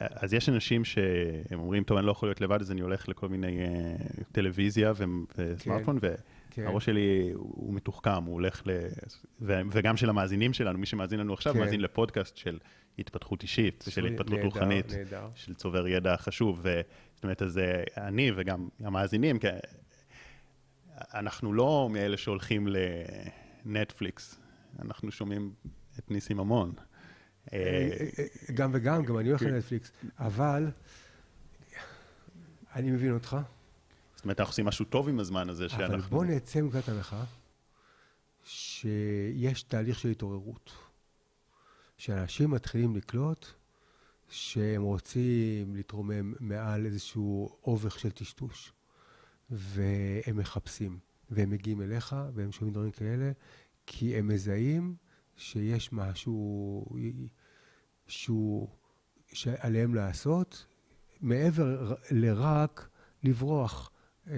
[0.00, 3.28] אז יש אנשים שהם אומרים, טוב, אני לא יכול להיות לבד, אז אני הולך לכל
[3.28, 4.92] מיני uh, טלוויזיה
[5.36, 6.14] וסמארטפון, כן,
[6.50, 6.62] כן.
[6.62, 8.70] והראש שלי הוא מתוחכם, הוא הולך ל...
[9.40, 11.60] ו, וגם של המאזינים שלנו, מי שמאזין לנו עכשיו, כן.
[11.60, 12.58] מאזין לפודקאסט של
[12.98, 15.28] התפתחות אישית, של התפתחות נהדר, רוחנית, נהדר.
[15.34, 16.60] של צובר ידע חשוב.
[16.62, 16.80] ו,
[17.14, 19.38] זאת אומרת, אז אה, אני וגם המאזינים,
[21.14, 22.68] אנחנו לא מאלה שהולכים
[23.66, 24.40] לנטפליקס,
[24.82, 25.52] אנחנו שומעים
[25.98, 26.72] את ניסים ממון.
[27.52, 27.58] אה,
[28.18, 29.46] אה, גם וגם, גם אני הולך כן.
[29.46, 30.70] לנטפליקס, אבל
[32.74, 33.36] אני מבין אותך.
[34.14, 35.94] זאת אומרת, אנחנו עושים משהו טוב עם הזמן הזה שאנחנו...
[35.94, 37.24] אבל בוא נצא מנקודת הנחה
[38.44, 40.72] שיש תהליך של התעוררות.
[41.98, 43.46] שאנשים מתחילים לקלוט
[44.28, 48.72] שהם רוצים להתרומם מעל איזשהו אובך של טשטוש,
[49.50, 50.98] והם מחפשים,
[51.30, 53.32] והם מגיעים אליך, והם שומעים דברים כאלה,
[53.86, 54.96] כי הם מזהים
[55.36, 56.84] שיש משהו
[58.08, 58.68] שהוא,
[59.32, 60.66] שעליהם לעשות,
[61.20, 62.88] מעבר לרק
[63.22, 63.90] לברוח
[64.30, 64.34] אה,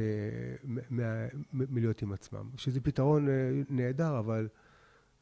[1.53, 2.51] מלהיות עם עצמם.
[2.57, 3.33] שזה פתרון אה,
[3.69, 4.49] נהדר, אבל,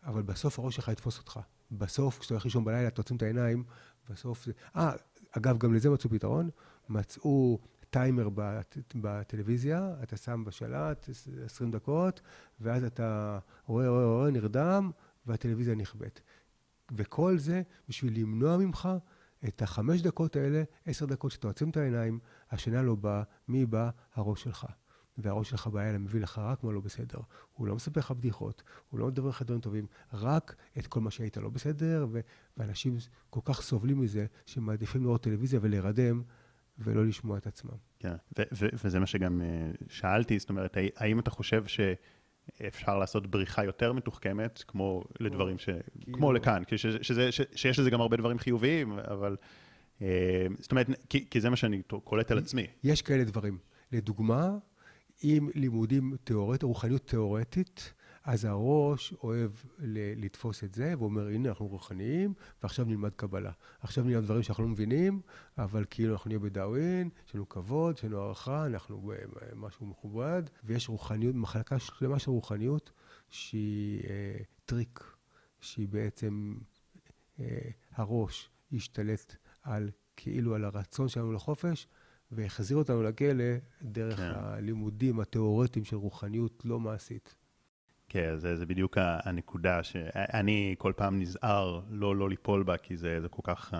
[0.04, 1.40] אבל בסוף הראש שלך יתפוס אותך.
[1.70, 3.64] בסוף, כשאתה הולך לישון בלילה, אתה עוצם את העיניים,
[4.10, 4.52] בסוף זה...
[4.76, 4.92] אה,
[5.32, 6.50] אגב, גם לזה מצאו פתרון.
[6.88, 7.58] מצאו
[7.90, 11.08] טיימר בט, בטלוויזיה, אתה שם בשלט
[11.44, 12.20] 20 דקות,
[12.60, 14.90] ואז אתה רואה, רואה, רואה, נרדם,
[15.26, 16.20] והטלוויזיה נכבאת.
[16.92, 18.88] וכל זה בשביל למנוע ממך
[19.48, 22.18] את החמש דקות האלה, עשר דקות שאתה עוצם את העיניים,
[22.50, 23.90] השינה לא באה, מי בא?
[24.14, 24.66] הראש שלך.
[25.18, 27.18] והראש שלך בעיה מביא לך רק מה לא בסדר.
[27.52, 31.10] הוא לא מספר לך בדיחות, הוא לא מדבר לך דברים טובים, רק את כל מה
[31.10, 32.20] שהיית לא בסדר, ו-
[32.56, 32.96] ואנשים
[33.30, 36.22] כל כך סובלים מזה, שמעדיפים לראות טלוויזיה ולהירדם,
[36.78, 37.76] ולא לשמוע את עצמם.
[37.98, 41.64] כן, ו- ו- וזה מה שגם אה, שאלתי, זאת אומרת, האם אתה חושב
[42.58, 45.64] שאפשר לעשות בריחה יותר מתוחכמת, כמו לדברים ש...
[45.64, 46.18] כאילו...
[46.18, 49.36] כמו לכאן, שזה, שזה, ש- שיש לזה גם הרבה דברים חיוביים, אבל...
[50.02, 52.66] אה, זאת אומרת, כי, כי זה מה שאני קולט על עצמי.
[52.84, 53.58] יש כאלה דברים.
[53.92, 54.50] לדוגמה,
[55.22, 57.92] עם לימודים תיאורטיים, רוחניות תיאורטית,
[58.24, 59.50] אז הראש אוהב
[60.16, 63.52] לתפוס את זה, ואומר, הנה, אנחנו רוחניים, ועכשיו נלמד קבלה.
[63.80, 65.20] עכשיו נלמד דברים שאנחנו לא מבינים,
[65.58, 69.12] אבל כאילו אנחנו נהיה בדאווין, יש לנו כבוד, יש לנו הערכה, אנחנו
[69.56, 72.92] משהו מכובד, ויש רוחניות, מחלקה שלמה של רוחניות,
[73.30, 75.16] שהיא אה, טריק,
[75.60, 76.54] שהיא בעצם,
[77.40, 81.86] אה, הראש ישתלט על, כאילו על הרצון שלנו לחופש,
[82.30, 83.44] והחזיר אותנו לכלא
[83.82, 84.32] דרך כן.
[84.34, 87.34] הלימודים התיאורטיים של רוחניות לא מעשית.
[88.08, 93.20] כן, זה, זה בדיוק הנקודה שאני כל פעם נזהר לא, לא ליפול בה, כי זה,
[93.20, 93.74] זה כל כך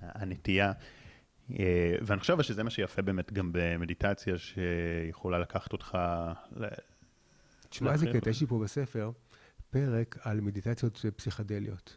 [0.00, 0.72] הנטייה.
[1.58, 5.98] אה, ואני חושב שזה מה שיפה באמת גם במדיטציה, שיכולה לקחת אותך...
[7.68, 9.10] תשמע, איזה קטע, יש לי פה בספר
[9.70, 11.96] פרק על מדיטציות פסיכדליות.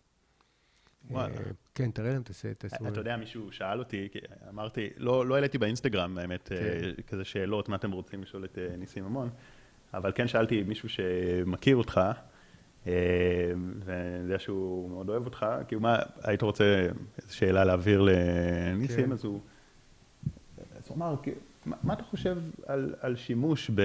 [1.09, 1.35] וואלה.
[1.35, 1.41] אה,
[1.75, 2.65] כן, תראה להם את הסט.
[2.87, 4.09] אתה יודע, מישהו שאל אותי,
[4.49, 7.01] אמרתי, לא, לא העליתי באינסטגרם, האמת, אה, כן.
[7.07, 9.29] כזה שאלות, מה אתם רוצים לשאול את אה, ניסים ממון,
[9.93, 12.01] אבל כן שאלתי מישהו שמכיר אותך,
[12.85, 16.87] ואני יודע שהוא מאוד אוהב אותך, כאילו מה, היית רוצה
[17.21, 19.11] איזו שאלה להעביר לניסים, כן.
[19.11, 19.39] אז הוא...
[20.75, 21.15] אז הוא אמר,
[21.65, 23.81] מה אתה חושב על, על שימוש ב...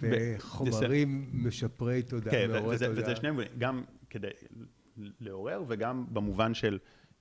[0.00, 4.28] בחומרים משפרי תודעה, כן, וזה, וזה שניהם, גם כדי
[5.20, 6.78] לעורר, וגם במובן של,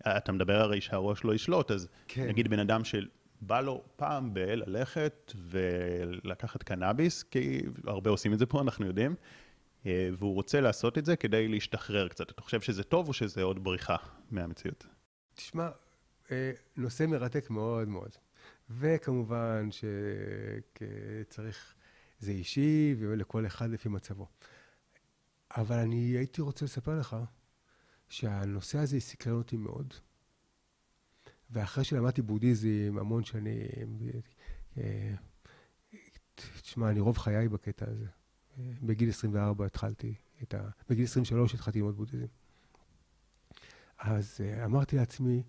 [0.08, 2.28] אתה מדבר הרי שהראש לא ישלוט, אז כן.
[2.28, 2.82] נגיד בן אדם
[3.43, 9.15] שבא לו פעם בללכת ולקחת קנאביס, כי הרבה עושים את זה פה, אנחנו יודעים,
[9.86, 12.32] אה, והוא רוצה לעשות את זה כדי להשתחרר קצת.
[12.32, 13.95] אתה חושב שזה טוב או שזה עוד בריחה
[14.32, 14.88] מהמציאות?
[15.36, 15.69] תשמע,
[16.32, 18.12] אה, נושא מרתק מאוד מאוד.
[18.69, 19.69] וכמובן
[21.32, 21.73] שצריך,
[22.19, 24.27] זה אישי ולכל אחד לפי מצבו.
[25.58, 27.15] אבל אני הייתי רוצה לספר לך
[28.10, 29.93] שהנושא הזה סקרן אותי מאוד.
[31.53, 33.67] ואחרי שלמדתי בודהיזם המון שנים,
[34.77, 35.13] אה,
[36.35, 38.05] תשמע, אני רוב חיי בקטע הזה.
[38.57, 40.69] בגיל 24 התחלתי את ה...
[40.89, 42.25] בגיל 23 התחלתי ללמוד בודהיזם.
[43.99, 45.43] אז אה, אמרתי לעצמי,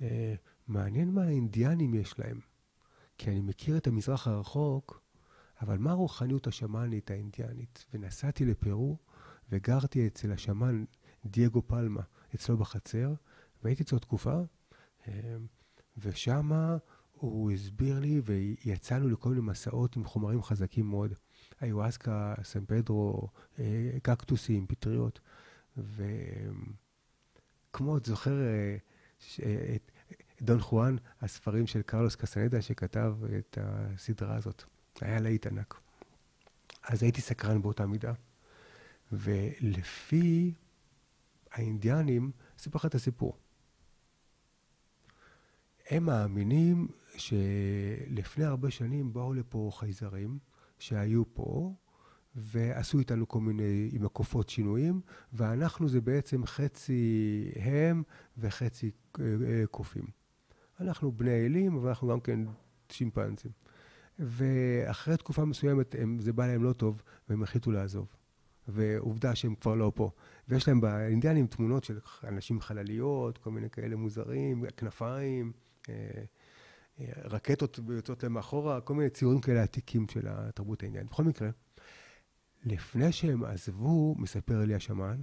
[0.00, 0.34] אה,
[0.68, 2.40] מעניין מה האינדיאנים יש להם.
[3.18, 5.02] כי אני מכיר את המזרח הרחוק,
[5.60, 7.86] אבל מה הרוחניות השמאנית האינדיאנית?
[7.94, 8.98] ונסעתי לפרו
[9.50, 10.84] וגרתי אצל השמן
[11.26, 12.02] דייגו פלמה,
[12.34, 13.14] אצלו בחצר,
[13.62, 14.40] והייתי אצלו תקופה,
[15.08, 15.46] אמ,
[15.98, 16.50] ושם
[17.12, 21.14] הוא, הסביר לי, ויצאנו לכל מיני מסעות עם חומרים חזקים מאוד.
[21.62, 25.20] איואסקה, סן פדרו, אה, קקטוסים, פטריות.
[25.76, 26.06] וכמו,
[27.96, 28.76] את זוכר אה,
[29.74, 29.92] את
[30.42, 34.64] דון חואן, הספרים של קרלוס קסנדה, שכתב את הסדרה הזאת.
[35.00, 35.80] היה להיט ענק.
[36.82, 38.12] אז הייתי סקרן באותה מידה.
[39.12, 40.54] ולפי
[41.52, 43.38] האינדיאנים, אספר לך את הסיפור.
[45.90, 50.38] הם מאמינים שלפני הרבה שנים באו לפה חייזרים
[50.78, 51.74] שהיו פה
[52.36, 55.00] ועשו איתנו כל מיני, עם הקופות שינויים,
[55.32, 58.02] ואנחנו זה בעצם חצי הם
[58.38, 60.04] וחצי אה, אה, קופים.
[60.80, 62.40] אנחנו בני אלים, אבל אנחנו גם כן
[62.88, 63.50] שימפנזים.
[64.18, 68.06] ואחרי תקופה מסוימת הם, זה בא להם לא טוב, והם החליטו לעזוב.
[68.68, 70.10] ועובדה שהם כבר לא פה.
[70.48, 75.52] ויש להם באינדיאנים תמונות של אנשים חלליות, כל מיני כאלה מוזרים, כנפיים,
[77.00, 81.10] רקטות יוצאות להם מאחורה, כל מיני ציורים כאלה עתיקים של התרבות האינדיאנית.
[81.10, 81.50] בכל מקרה,
[82.64, 85.22] לפני שהם עזבו, מספר לי השמאן,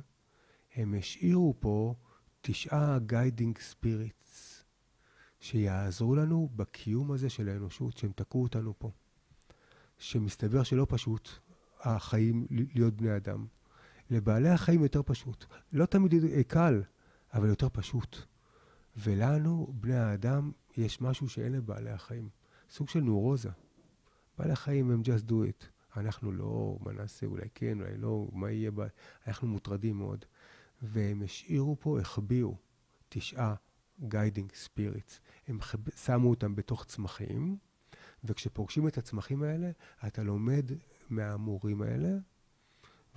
[0.76, 1.96] הם השאירו פה
[2.42, 4.64] תשעה guiding spirits,
[5.40, 8.92] שיעזרו לנו בקיום הזה של האנושות, שהם תקעו אותנו פה.
[9.98, 11.30] שמסתבר שלא פשוט
[11.80, 13.46] החיים להיות בני אדם.
[14.10, 15.46] לבעלי החיים יותר פשוט.
[15.74, 16.14] לא תמיד
[16.48, 16.84] קל,
[17.34, 18.18] אבל יותר פשוט.
[18.98, 22.30] ולנו, בני האדם, יש משהו שאין לבעלי החיים.
[22.70, 23.50] סוג של נורוזה.
[24.38, 25.66] בעלי החיים הם just do it.
[25.98, 28.88] אנחנו לא, מה נעשה, אולי כן, אולי לא, מה יהיה, בה...
[29.28, 30.26] אנחנו מוטרדים מאוד.
[30.82, 32.56] והם השאירו פה, החביאו
[33.10, 33.56] תשעה
[34.08, 35.20] guiding spirits.
[35.48, 35.60] הם.
[36.06, 37.58] שמו אותם בתוך צמחים,
[38.24, 39.72] וכשפוגשים את הצמחים האלה,
[40.08, 40.72] אתה לומד
[41.10, 42.10] מהמורים האלה,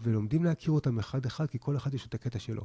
[0.02, 2.64] ולומדים להכיר אותם אחד-אחד, כי כל אחד יש את הקטע שלו.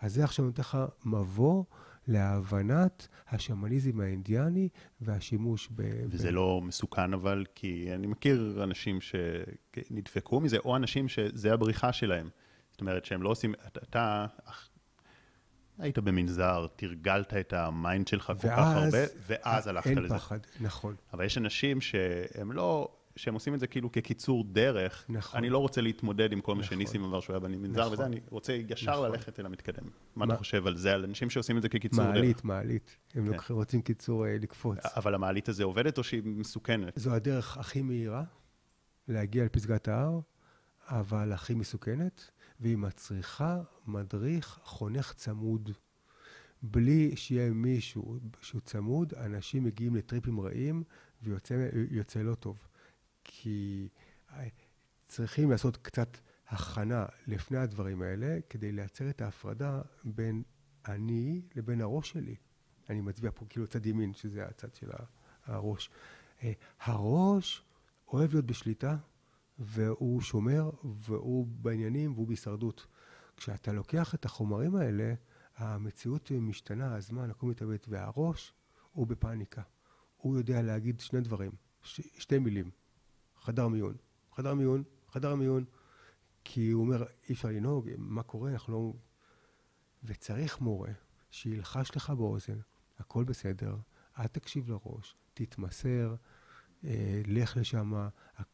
[0.00, 1.64] אז זה עכשיו נותן לך מבוא
[2.08, 4.68] להבנת השמניזם האינדיאני
[5.00, 5.82] והשימוש ב...
[6.10, 6.34] וזה ב...
[6.34, 12.28] לא מסוכן אבל, כי אני מכיר אנשים שנדפקו מזה, או אנשים שזה הבריחה שלהם.
[12.70, 14.26] זאת אומרת שהם לא עושים, אתה, אתה
[15.78, 20.00] היית במנזר, תרגלת את ה mind שלך כל כך הרבה, ואז הלכת לזה.
[20.00, 20.94] אין פחד, נכון.
[21.12, 25.04] אבל יש אנשים שהם לא, שהם עושים את זה כאילו כקיצור דרך.
[25.08, 25.38] נכון.
[25.38, 26.76] אני לא רוצה להתמודד עם כל מה נכון.
[26.76, 27.92] שניסים אמר שהוא היה במנזר נכון.
[27.92, 29.10] וזה, אני רוצה ישר נכון.
[29.10, 29.84] ללכת אל המתקדם.
[29.84, 32.44] מה, מה אתה חושב על זה, על אנשים שעושים את זה כקיצור מעלית, דרך?
[32.44, 33.32] מעלית, מעלית.
[33.32, 33.54] הם כן.
[33.54, 34.78] רוצים קיצור אה, לקפוץ.
[34.96, 36.92] אבל המעלית הזה עובדת או שהיא מסוכנת?
[36.96, 38.24] זו הדרך הכי מהירה
[39.08, 40.20] להגיע לפסגת ההר,
[40.88, 45.70] אבל הכי מסוכנת, והיא מצריכה מדריך חונך צמוד.
[46.62, 50.82] בלי שיהיה מישהו שהוא צמוד, אנשים מגיעים לטריפים רעים
[51.22, 52.58] ויוצא לא טוב.
[53.26, 53.88] כי
[54.32, 54.48] אה,
[55.06, 60.42] צריכים לעשות קצת הכנה לפני הדברים האלה, כדי לייצר את ההפרדה בין
[60.88, 62.36] אני לבין הראש שלי.
[62.90, 64.90] אני מצביע פה כאילו צד ימין, שזה הצד של
[65.44, 65.90] הראש.
[66.42, 67.64] אה, הראש
[68.08, 68.96] אוהב להיות בשליטה,
[69.58, 72.86] והוא שומר, והוא בעניינים, והוא בהישרדות.
[73.36, 75.14] כשאתה לוקח את החומרים האלה,
[75.56, 78.54] המציאות משתנה, הזמן, הכל מתאבד, והראש
[78.92, 79.62] הוא בפאניקה.
[80.16, 82.70] הוא יודע להגיד שני דברים, ש- שתי מילים.
[83.46, 83.94] חדר מיון.
[84.34, 85.64] חדר מיון, חדר מיון,
[86.44, 88.92] כי הוא אומר, אי אפשר לנהוג, מה קורה, אנחנו לא...
[90.04, 90.92] וצריך מורה
[91.30, 92.58] שילחש לך באוזן,
[92.98, 93.76] הכל בסדר,
[94.18, 96.14] אל תקשיב לראש, תתמסר,
[96.84, 98.08] אה, לך לשם,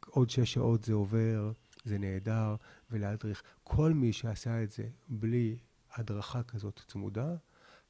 [0.07, 1.52] עוד שש שעות זה עובר,
[1.85, 2.57] זה נהדר,
[2.90, 3.42] ולהדריך.
[3.64, 5.59] כל מי שעשה את זה בלי
[5.92, 7.37] הדרכה כזאת צמודה,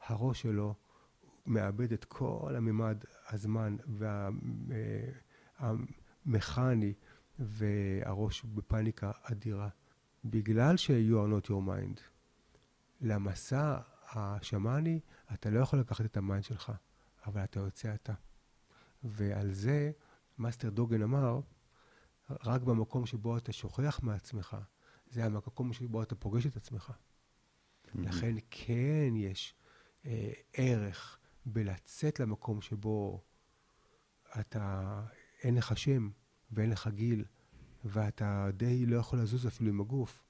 [0.07, 0.75] הראש שלו
[1.47, 4.29] מאבד את כל הממד, הזמן וה...
[5.61, 5.73] אה,
[6.27, 6.95] מכני
[7.39, 9.69] והראש בפאניקה אדירה.
[10.25, 12.01] בגלל ש-you are not your mind.
[13.01, 13.79] למסע
[14.11, 15.01] השמאני,
[15.35, 16.73] אתה לא יכול לקחת את ה mind שלך,
[17.27, 18.15] אבל אתה יוצא אתה.
[19.05, 19.91] ועל זה,
[20.39, 21.41] מאסטר דוגן אמר,
[22.31, 24.57] רק במקום שבו אתה שוכח מעצמך,
[25.11, 26.91] זה המקום שבו אתה פוגש את עצמך.
[26.91, 27.99] Mm-hmm.
[27.99, 29.55] לכן כן יש
[30.07, 33.21] אה, ערך בלצאת למקום שבו
[34.41, 35.03] אתה
[35.43, 36.11] אין לך שם
[36.51, 37.25] ואין לך גיל,
[37.85, 40.23] ואתה די לא יכול לזוז אפילו עם הגוף,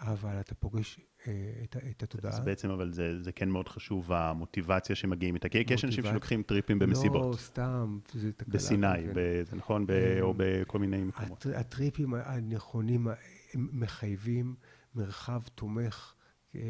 [0.00, 1.32] אבל אתה פוגש אה,
[1.64, 2.32] את, את התודעה.
[2.32, 5.48] אז בעצם, אבל זה, זה כן מאוד חשוב, המוטיבציה שמגיעים איתה.
[5.48, 7.32] כי יש אנשים שלוקחים טריפים במסיבות.
[7.32, 8.54] לא, סתם, זה תקלה.
[8.54, 9.12] בסיני, כן.
[9.14, 9.86] ב, זה נכון?
[9.86, 11.46] ב, אה, או בכל מיני מקומות.
[11.46, 13.06] הטר, הטריפים הנכונים
[13.54, 14.54] מחייבים
[14.94, 16.14] מרחב תומך
[16.54, 16.60] אה,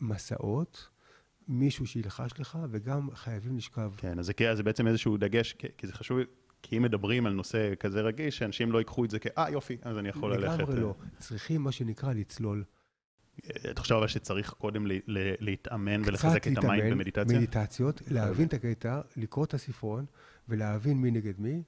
[0.00, 0.88] מסעות.
[1.48, 3.92] מישהו שילחש לך, וגם חייבים לשכב.
[3.96, 6.18] כן, אז זה, זה בעצם איזשהו דגש, כי זה חשוב,
[6.64, 9.76] כי אם מדברים על נושא כזה רגיש, שאנשים לא ייקחו את זה כ, אה, יופי,
[9.82, 10.58] אז אני יכול ללכת.
[10.58, 10.94] לגמרי לא.
[11.18, 12.64] צריכים מה שנקרא לצלול.
[13.70, 14.86] אתה חושב אבל שצריך קודם
[15.40, 17.38] להתאמן ולחזק את ה mind במדיטציה?
[17.38, 20.06] מדיטציות, להבין את הקטע, לקרוא את הספרון
[20.48, 21.62] ולהבין מי נגד מי,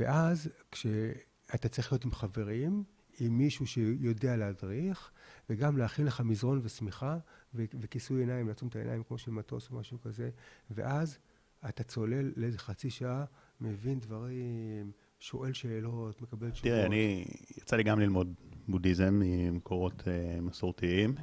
[0.00, 2.84] ואז כשאתה צריך להיות עם חברים,
[3.20, 5.10] עם מישהו שיודע להדריך,
[5.50, 7.18] וגם להכין לך מזרון ושמיכה
[7.54, 10.30] ו- וכיסוי עיניים, לעצום את העיניים כמו של מטוס או משהו כזה,
[10.70, 11.18] ואז
[11.68, 13.24] אתה צולל לאיזה חצי שעה,
[13.60, 16.72] מבין דברים, שואל שאלות, מקבל תשובות.
[16.72, 17.24] תראה, אני,
[17.56, 18.34] יצא לי גם ללמוד
[18.68, 21.14] בודהיזם ממקורות uh, מסורתיים,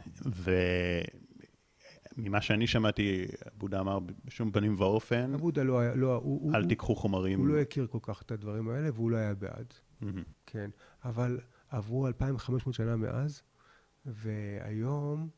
[2.17, 3.25] וממה שאני שמעתי,
[3.57, 7.39] בודה אמר בשום פנים ואופן, הבודה לא היה, לא, הוא, אל הוא, תיקחו חומרים.
[7.39, 9.73] הוא לא הכיר כל כך את הדברים האלה, והוא לא היה בעד.
[10.01, 10.23] מהמם.
[10.45, 10.69] כן,
[11.03, 13.41] אבל עברו 2,500 שנה מאז,
[14.05, 15.29] והיום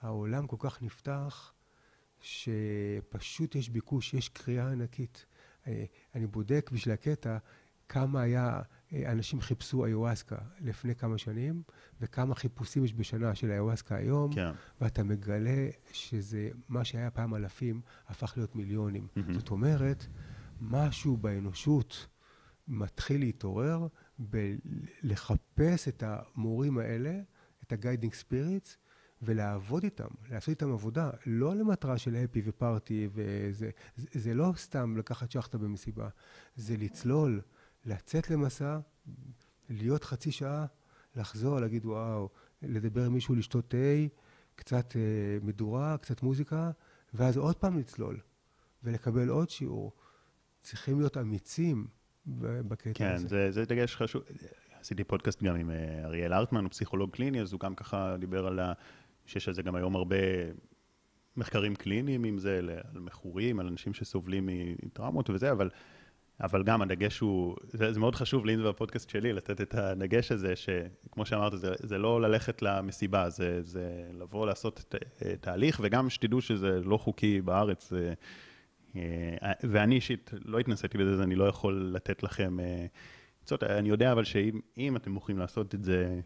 [0.00, 1.52] העולם כל כך נפתח,
[2.20, 5.26] שפשוט יש ביקוש, יש קריאה ענקית.
[6.14, 7.38] אני, בודק בשביל הקטע
[7.88, 8.60] כמה היה,
[8.92, 11.62] אה, אנשים חיפשו איוואסקה לפני כמה שנים,
[12.00, 14.50] וכמה חיפושים יש בשנה של איוואסקה היום, כן.
[14.80, 19.06] ואתה מגלה שזה, מה שהיה פעם אלפים, הפך להיות מיליונים.
[19.16, 19.34] מהמם.
[19.34, 20.06] זאת אומרת,
[20.60, 22.06] משהו באנושות
[22.68, 23.86] מתחיל להתעורר
[24.18, 27.20] בלחפש את המורים האלה,
[27.62, 28.76] את ה-guiding spirits,
[29.22, 34.96] ולעבוד איתם, לעשות איתם עבודה, לא למטרה של הפי ופארטי וזה, זה, זה לא סתם
[34.96, 36.08] לקחת שחטה במסיבה,
[36.56, 37.40] זה לצלול,
[37.84, 38.78] לצאת למסע,
[39.68, 40.66] להיות חצי שעה,
[41.16, 42.28] לחזור, להגיד וואו,
[42.62, 43.76] לדבר עם מישהו, לשתות תה,
[44.54, 45.00] קצת אה,
[45.42, 46.70] מדורה, קצת מוזיקה,
[47.14, 48.20] ואז עוד פעם לצלול,
[48.82, 49.92] ולקבל עוד שיעור.
[50.60, 51.86] צריכים להיות אמיצים
[52.26, 53.28] בקטע כן, הזה.
[53.28, 54.22] זה, זה דגש חשוב.
[54.80, 58.46] עשיתי פודקאסט גם עם אה, אריאל ארטמן, הוא פסיכולוג קליני, אז הוא גם ככה דיבר
[58.46, 58.72] על ה...
[59.26, 60.16] שיש על זה גם היום הרבה
[61.36, 62.58] מחקרים קליניים עם זה,
[62.94, 64.48] על מכורים, על אנשים שסובלים
[64.82, 65.70] מטראומות וזה, אבל,
[66.40, 70.56] אבל גם הדגש הוא, זה, זה מאוד חשוב לי, בפודקאסט שלי, לתת את הדגש הזה,
[70.56, 74.94] שכמו שאמרת, זה, זה לא ללכת למסיבה, זה, זה לבוא לעשות
[75.32, 77.90] את ההליך, וגם שתדעו שזה לא חוקי בארץ.
[77.90, 78.14] זה,
[78.96, 82.86] אה, ואני אישית לא התנסיתי בזה, אז אני לא יכול לתת לכם אה,
[83.42, 83.62] עצות.
[83.62, 86.20] אני יודע אבל שאם אם אתם מוכנים לעשות את זה אה,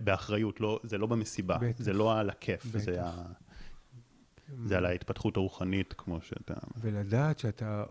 [0.00, 1.82] באחריות, לא, זה לא במסיבה, בטח.
[1.82, 2.78] זה לא על הכיף, בטח.
[2.78, 3.12] זה, ה,
[4.64, 6.54] זה על ההתפתחות הרוחנית, כמו שאתה...
[6.76, 7.84] ולדעת שאתה,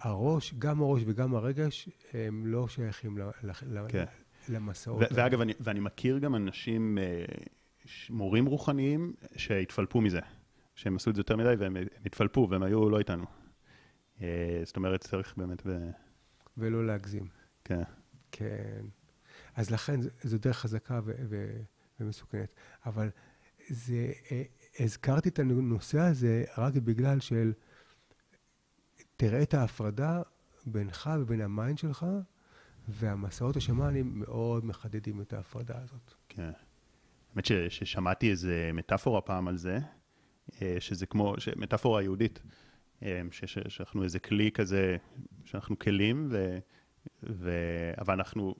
[0.00, 4.04] הראש, גם הראש וגם הרגש, הם לא שייכים ל, ל, כן.
[4.48, 5.02] למסעות.
[5.02, 7.24] ו- ואגב, אני, ואני מכיר גם אנשים, אה,
[8.10, 10.20] מורים רוחניים, שהתפלפו מזה,
[10.74, 13.24] שהם עשו את זה יותר מדי והם הם התפלפו והם היו לא איתנו.
[14.22, 15.70] אה, זאת אומרת, צריך באמת, ב...
[16.56, 17.28] ולא להגזים.
[17.64, 17.82] כן.
[18.32, 18.84] כן.
[19.56, 21.60] אז לכן זו דרך חזקה ו- ו-
[22.00, 22.54] ומסוכנת.
[22.86, 23.10] אבל
[23.68, 24.42] זה, אה,
[24.80, 27.52] הזכרתי את הנושא הזה רק בגלל של,
[29.16, 30.22] תראה את ההפרדה
[30.66, 32.06] בינך ובין ה mind שלך,
[32.88, 36.14] והמסעות השמאנים מאוד מחדדים את ההפרדה הזאת.
[36.28, 36.50] כן.
[37.32, 39.78] האמת ש- ששמעתי איזה מטאפורה פעם על זה,
[40.62, 42.42] אה, שזה כמו, מטאפורה יהודית,
[43.02, 43.22] אה,
[43.68, 44.96] שאנחנו איזה כלי כזה,
[45.44, 46.58] שאנחנו כלים, ו,
[47.22, 47.50] ו,
[47.98, 48.54] אבל אנחנו,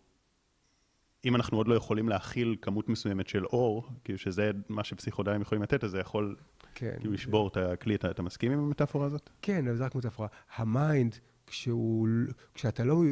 [1.26, 5.62] אם אנחנו עוד לא יכולים להכיל כמות מסוימת של אור, כאילו שזה מה שפסיכדליים יכולים
[5.62, 6.36] לתת, אז זה יכול
[6.74, 6.94] כן.
[6.98, 7.94] כאילו לשבור את הכלי.
[7.94, 9.30] אתה, אתה מסכים עם המטאפורה הזאת?
[9.42, 10.28] כן, אבל זה רק מטאפורה.
[10.56, 11.16] ה mind,
[11.46, 12.08] כשהוא,
[12.54, 13.02] כשאתה לא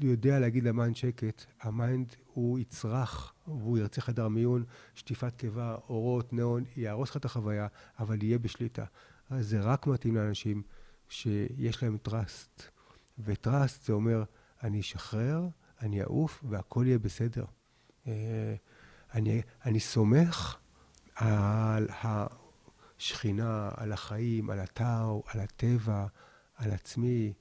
[0.00, 5.76] יודע להגיד ל mind שקט, ה mind הוא יצרח, והוא ירצה חדר מיון, שטיפת קיבה,
[5.88, 7.66] אורות, ניאון, יהרוס לך את החוויה,
[7.98, 8.84] אבל יהיה בשליטה.
[9.30, 10.62] אז זה רק מתאים לאנשים
[11.08, 12.62] שיש להם טראסט.
[13.18, 14.24] וטראסט זה אומר,
[14.62, 15.48] אני אשחרר,
[15.82, 17.44] אני אעוף, והכל יהיה בסדר.
[18.06, 18.54] אה,
[19.14, 20.56] אני, אני סומך
[21.14, 21.88] על
[22.98, 26.06] השכינה, על החיים, על הטאו, על הטבע,
[26.54, 27.32] על עצמי,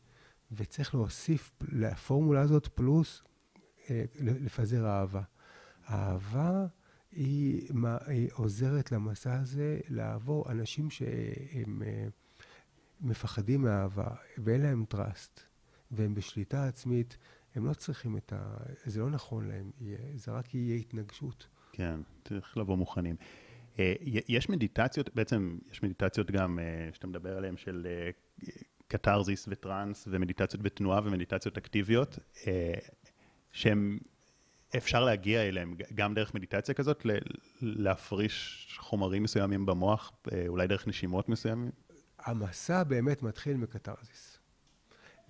[0.51, 3.23] וצריך להוסיף לפורמולה הזאת פלוס
[3.89, 5.21] אה, לפזר אהבה.
[5.89, 6.65] אהבה
[7.11, 12.07] היא, מה, היא עוזרת למסע הזה לעבור אנשים שהם אה,
[13.01, 15.39] מפחדים מאהבה ואין להם טראסט
[15.91, 17.17] והם בשליטה עצמית,
[17.55, 18.57] הם לא צריכים את ה...
[18.85, 21.47] זה לא נכון להם, יהיה, זה רק יהיה התנגשות.
[21.71, 23.15] כן, צריך לבוא מוכנים.
[23.79, 23.93] אה,
[24.27, 28.09] יש מדיטציות, בעצם יש מדיטציות גם אה, שאתה מדבר עליהן של אה,
[28.87, 32.19] קתרזיס וטראנס ומדיטציות בתנועה ומדיטציות אקטיביות,
[33.51, 33.99] שהן,
[34.77, 37.05] אפשר להגיע אליהן ג- גם דרך מדיטציה כזאת,
[37.61, 40.11] להפריש חומרים מסוימים במוח,
[40.47, 41.71] אולי דרך נשימות מסוימים.
[42.19, 44.30] המסע באמת מתחיל מקתרזיס.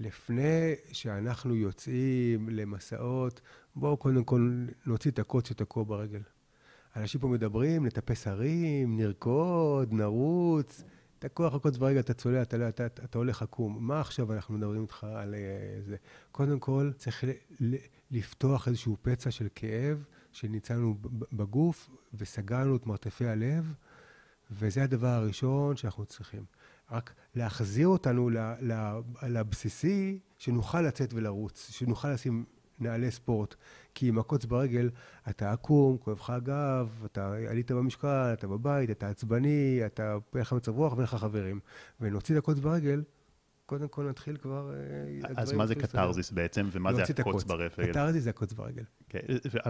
[0.01, 3.41] לפני שאנחנו יוצאים למסעות,
[3.75, 6.21] בואו קודם כל נוציא את הקוץ שתקוע ברגל.
[6.95, 10.83] אנשים פה מדברים, נטפס הרים, נרקוד, נרוץ.
[11.19, 13.87] תקוע לך קוץ ברגל, אתה צולע, אתה, לא- אתה, אתה, אתה הולך עקום.
[13.87, 15.95] מה עכשיו אנחנו מדברים איתך על אה, זה?
[16.31, 17.23] קודם כל, צריך
[18.11, 20.97] לפתוח איזשהו פצע של כאב, שניצלנו
[21.33, 23.73] בגוף וסגרנו את מרתפי הלב,
[24.51, 26.43] וזה הדבר הראשון שאנחנו צריכים.
[26.91, 28.29] רק להחזיר אותנו
[29.27, 32.45] לבסיסי, שנוכל לצאת ולרוץ, שנוכל לשים
[32.79, 33.55] נעלי ספורט.
[33.95, 34.89] כי עם הקוץ ברגל,
[35.29, 40.53] אתה עקום, כואב לך הגב, אתה עלית במשקל, אתה בבית, אתה עצבני, אתה, אין לך
[40.53, 41.59] מצב רוח ואין לך חברים.
[41.99, 43.03] ונוציא את הקוץ ברגל,
[43.65, 44.73] קודם כל נתחיל כבר...
[44.73, 47.69] אה, אז מה זה קתרזיס בעצם, ומה זה הקוץ ברגל?
[47.87, 48.83] קתרזיס זה הקוץ ברגל.
[49.09, 49.19] כן,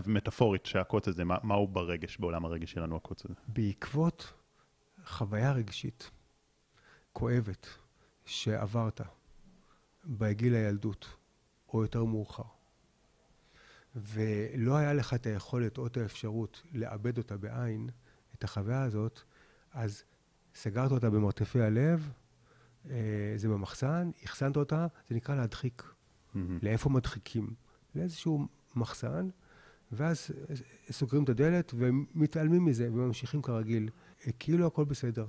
[0.07, 3.33] מטאפורית שהקוץ הזה, מה הוא ברגש, בעולם הרגש שלנו הקוץ הזה?
[3.47, 4.33] בעקבות
[5.05, 6.11] חוויה רגשית
[7.13, 7.67] כואבת
[8.25, 9.01] שעברת
[10.05, 11.07] בגיל הילדות,
[11.73, 12.43] או יותר מאוחר,
[13.95, 17.89] ולא היה לך את היכולת או את האפשרות לעבד אותה בעין,
[18.35, 19.19] את החוויה הזאת,
[19.71, 20.03] אז
[20.55, 22.11] סגרת אותה במרתפי הלב,
[22.89, 25.83] אה, זה במחסן, אחסנת אותה, זה נקרא להדחיק.
[25.83, 26.37] Mm-hmm.
[26.61, 27.53] לאיפה מדחיקים?
[27.95, 29.29] לאיזשהו מחסן,
[29.91, 30.31] ואז
[30.91, 33.89] סוגרים את הדלת ומתעלמים מזה וממשיכים כרגיל,
[34.39, 35.25] כאילו הכל בסדר.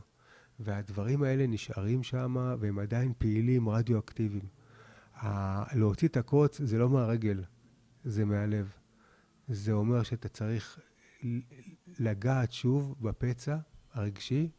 [0.65, 4.47] והדברים האלה נשארים שם והם עדיין פעילים, רדיואקטיביים.
[5.75, 7.45] להוציא את הקוץ זה לא מהרגל,
[8.05, 8.73] זה מהלב.
[9.49, 10.81] זה אומר שאתה צריך
[11.99, 13.57] לגעת שוב בפצע
[13.93, 14.51] הרגשי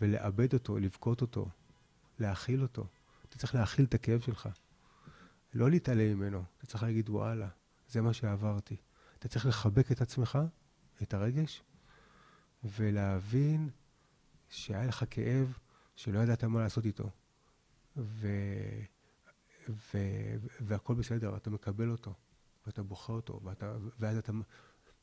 [0.00, 1.48] ולאבד אותו, לבכות אותו,
[2.18, 2.86] להכיל אותו.
[3.28, 4.48] אתה צריך להכיל את הכאב שלך.
[5.54, 7.48] לא להתעלם ממנו, אתה צריך להגיד וואלה,
[7.88, 8.76] זה מה שעברתי.
[9.18, 10.38] אתה צריך לחבק את עצמך,
[11.02, 11.62] את הרגש,
[12.64, 13.68] ולהבין
[14.50, 15.58] שהיה לך כאב
[15.96, 17.10] שלא ידעת מה לעשות איתו.
[17.96, 18.28] ו...
[19.68, 19.98] ו...
[20.60, 22.14] והכל בסדר, אתה מקבל אותו.
[22.66, 24.32] ואתה בוחר אותו, ואתה, ואז אתה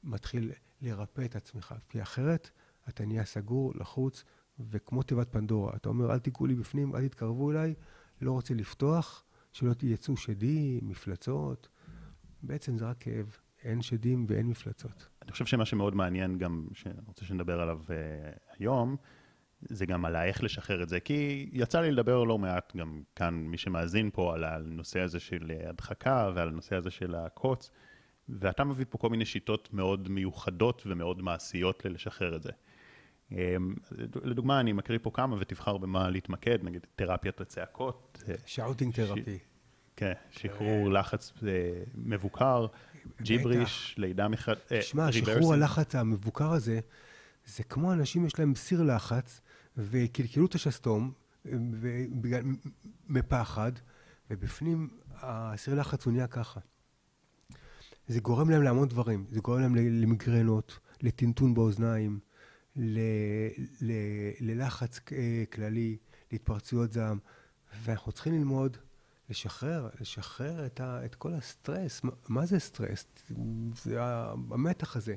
[0.03, 2.49] מתחיל לרפא את עצמך, כי אחרת
[2.89, 4.23] אתה נהיה סגור, לחוץ,
[4.59, 7.73] וכמו תיבת פנדורה, אתה אומר, אל תיגעו לי בפנים, אל תתקרבו אליי,
[8.21, 11.69] לא רוצה לפתוח, שלא יצאו שדים, מפלצות.
[12.43, 15.07] בעצם זה רק כאב, אין שדים ואין מפלצות.
[15.21, 17.91] אני חושב שמה שמאוד מעניין גם, שאני רוצה שנדבר עליו uh,
[18.59, 18.95] היום,
[19.69, 23.33] זה גם על איך לשחרר את זה, כי יצא לי לדבר לא מעט, גם כאן
[23.33, 27.71] מי שמאזין פה, על הנושא הזה של הדחקה ועל הנושא הזה של הקוץ,
[28.29, 32.51] ואתה מביא פה כל מיני שיטות מאוד מיוחדות ומאוד מעשיות לשחרר את זה.
[33.31, 33.75] אמ,
[34.23, 38.23] לדוגמה, אני מקריא פה כמה ותבחר במה להתמקד, נגיד תרפיית הצעקות.
[38.45, 39.39] shouting therapy.
[39.95, 41.49] כן, שחרור לחץ אה,
[41.95, 42.67] מבוקר,
[43.21, 44.53] ג'יבריש, לידה מחד...
[44.67, 46.79] תשמע, שחרור הלחץ המבוקר הזה,
[47.45, 49.41] זה כמו אנשים יש להם סיר לחץ,
[49.77, 51.11] וקלקלו את השסתום
[53.07, 53.71] מפחד,
[54.29, 56.59] ובפנים הסיר לחץ הוא נהיה ככה.
[58.07, 62.19] זה גורם להם להמון דברים, זה גורם להם למיגרנות, לטינטון באוזניים,
[62.75, 62.99] ל,
[63.81, 63.91] ל,
[64.39, 64.99] ללחץ
[65.53, 65.97] כללי,
[66.31, 67.19] להתפרצויות זעם,
[67.83, 68.77] ואנחנו צריכים ללמוד
[69.29, 72.03] לשחרר, לשחרר את, ה, את כל הסטרס.
[72.03, 73.05] מה, מה זה סטרס?
[73.75, 75.15] זה המתח הזה.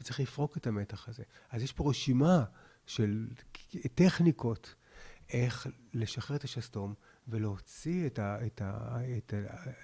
[0.00, 1.22] וצריך לפרוק את המתח הזה.
[1.50, 2.44] אז יש פה רשימה
[2.86, 3.28] של
[3.94, 4.74] טכניקות
[5.30, 6.94] איך לשחרר את השסתום
[7.28, 9.34] ולהוציא את, ה, את, ה, את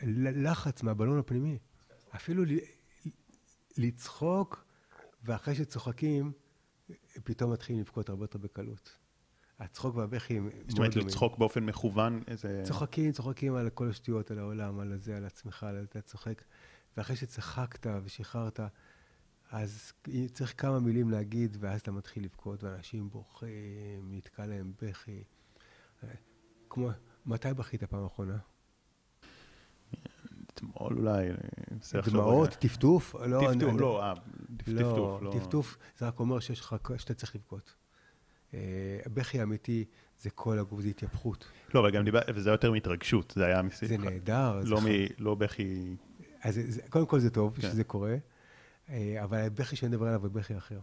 [0.01, 1.59] הלחץ מהבלון הפנימי.
[2.15, 2.45] אפילו
[3.77, 4.65] לצחוק,
[5.25, 6.33] ואחרי שצוחקים,
[7.25, 8.97] פתאום מתחילים לבכות הרבה יותר בקלות.
[9.59, 10.69] הצחוק והבכי הם מאוד דומים.
[10.69, 12.63] זאת אומרת, לצחוק באופן מכוון, איזה...
[12.65, 16.43] צוחקים, צוחקים על כל השטויות, על העולם, על זה, על עצמך, על אתה צוחק.
[16.97, 18.61] ואחרי שצחקת ושחררת,
[19.51, 19.93] אז
[20.33, 25.25] צריך כמה מילים להגיד, ואז אתה מתחיל לבכות, ואנשים בוכים, נתקע להם בכי.
[26.71, 26.91] כמו,
[27.27, 28.39] מתי בכית פעם אחרונה?
[30.55, 31.29] אתמול אולי,
[32.05, 33.15] דמעות, טפטוף?
[33.15, 34.15] לא, טפטוף, לא, אה,
[34.57, 35.33] טפטוף, לא.
[35.39, 37.75] טפטוף, זה רק אומר שיש לך, שאתה צריך לבכות.
[38.55, 39.85] אה, בכי אמיתי
[40.21, 41.49] זה כל הגוף, זה התייפכות.
[41.75, 43.89] לא, אבל גם דיבר, וזה יותר מהתרגשות, זה היה מסיבה.
[43.89, 44.61] זה נהדר.
[44.65, 44.81] לא,
[45.19, 45.97] לא בכי...
[46.43, 47.63] אז קודם כל זה טוב כן.
[47.63, 48.17] שזה קורה.
[48.91, 50.81] אה, אבל הבכי שאני מדבר עליו הוא בכי אחר.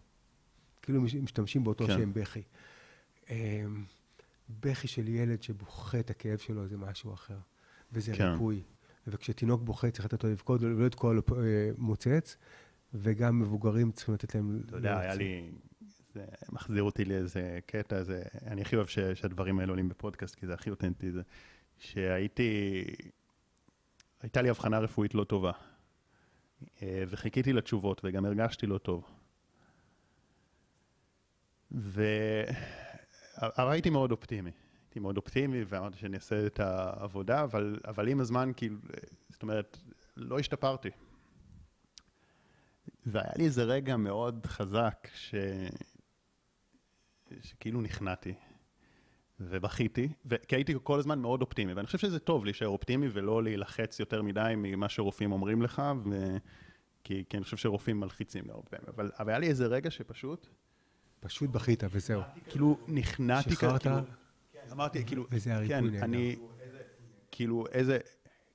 [0.82, 1.98] כאילו משתמשים באותו כן.
[1.98, 2.42] שם בכי.
[3.30, 3.66] אה,
[4.60, 7.38] בכי של ילד שבוכה את הכאב שלו זה משהו אחר,
[7.92, 8.32] וזה כן.
[8.32, 8.64] ריפוי.
[9.08, 12.38] וכשתינוק בוכה צריך לתת לו לבכות ולא לתקוע לו אה, מוצץ,
[12.94, 14.62] וגם מבוגרים צריכים לתת להם...
[14.66, 15.52] אתה יודע, היה לי...
[16.14, 20.48] זה מחזיר אותי לאיזה קטע, זה, אני הכי אוהב ש, שהדברים האלה עולים בפודקאסט, כי
[20.48, 21.22] זה הכי אותנטי, זה
[21.80, 22.84] שהייתי,
[24.22, 25.52] הייתה לי הבחנה רפואית לא טובה.
[26.82, 29.06] אה, וחיכיתי לתשובות וגם הרגשתי לא טוב.
[31.72, 32.04] ו...
[33.38, 34.52] אבל הייתי מאוד אופטימי.
[34.86, 38.78] הייתי מאוד אופטימי ואמרתי שאני אעשה את העבודה, אבל, אבל עם הזמן, כאילו,
[39.30, 39.78] זאת אומרת,
[40.18, 40.90] לא השתפרתי.
[43.06, 45.36] והיה לי איזה רגע מאוד חזק ש...
[47.42, 48.34] שכאילו נכנעתי.
[49.40, 50.10] ובכיתי,
[50.48, 54.22] כי הייתי כל הזמן מאוד אופטימי, ואני חושב שזה טוב להישאר אופטימי ולא להילחץ יותר
[54.22, 55.82] מדי ממה שרופאים אומרים לך,
[56.12, 56.38] ו...
[57.04, 60.48] כי, כי אני חושב שרופאים מלחיצים הרבה פעמים, אבל, אבל היה לי איזה רגע שפשוט,
[61.20, 62.22] פשוט בכית וזהו.
[62.50, 63.96] כאילו נכנעתי, שחררת, כאילו,
[64.72, 66.04] אמרתי, כאילו, וזה הריפוי כן.
[66.04, 66.36] אני,
[67.32, 67.98] כאילו, איזה,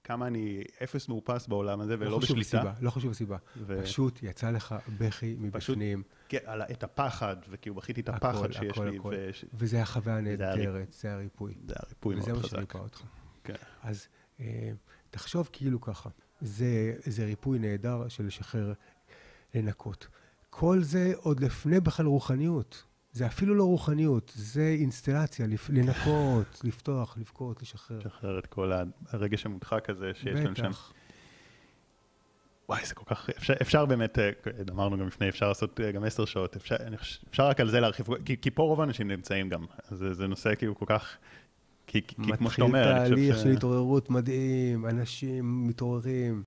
[0.05, 2.59] כמה אני אפס מאופס בעולם הזה ולא לא חשוב בשליטה.
[2.59, 3.37] הסיבה, לא חשוב הסיבה.
[3.57, 6.03] ו- פשוט יצא לך בכי פשוט מבפנים.
[6.29, 9.15] כן, על את הפחד, וכאילו בכיתי את הכל, הפחד שיש הכל, לי, הכל.
[9.19, 11.55] וש- וזה היה חוויה וזה היה נהדרת, זה הריפוי.
[11.67, 12.57] זה הריפוי וזה מאוד מה חזק.
[12.57, 13.03] שריפא אותך.
[13.45, 13.55] כן.
[13.83, 14.07] אז
[14.41, 14.71] אה,
[15.11, 18.73] תחשוב כאילו ככה, זה, זה ריפוי נהדר של לשחרר,
[19.55, 20.07] לנקות.
[20.51, 22.85] כל זה עוד לפני בכלל רוחניות.
[23.13, 27.99] זה אפילו לא רוחניות, זה אינסטלציה, לנקות, לפתוח, לבכות, לשחרר.
[27.99, 28.73] לשחרר את כל
[29.11, 30.69] הרגש המודחק הזה שיש לנו שם.
[30.69, 30.93] בטח.
[32.69, 34.31] וואי, זה כל כך, אפשר, אפשר באמת, אה,
[34.71, 36.77] אמרנו גם לפני, אפשר לעשות אה, גם עשר שעות, אפשר,
[37.31, 40.55] אפשר רק על זה להרחיב, כי, כי פה רוב האנשים נמצאים גם, זה, זה נושא
[40.55, 41.17] כאילו כל כך,
[41.87, 43.43] כי, כי כמו שאתה אומר, מתחיל אני חושב תהליך ש...
[43.43, 46.43] של התעוררות מדהים, אנשים מתעוררים.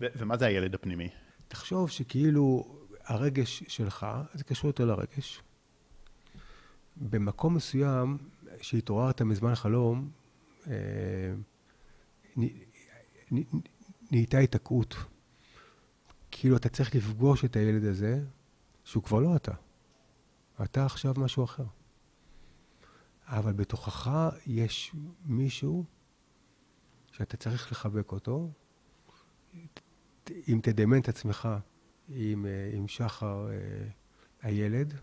[0.00, 1.08] ו- ומה זה הילד הפנימי?
[1.48, 2.64] תחשוב שכאילו
[3.04, 5.42] הרגש שלך, זה קשור יותר לרגש.
[7.00, 8.18] במקום מסוים,
[8.60, 10.10] שהתעוררת מזמן חלום,
[10.66, 11.34] אה,
[14.10, 14.96] נהייתה היתקעות.
[16.30, 18.24] כאילו אתה צריך לפגוש את הילד הזה,
[18.84, 19.52] שהוא כבר לא אתה.
[20.62, 21.64] אתה עכשיו משהו אחר.
[23.26, 24.10] אבל בתוכך
[24.46, 24.94] יש
[25.24, 25.84] מישהו
[27.12, 28.50] שאתה צריך לחבק אותו,
[30.48, 31.48] אם תדמיין את עצמך
[32.08, 33.88] עם, אה, עם שחר אה,
[34.42, 34.94] הילד,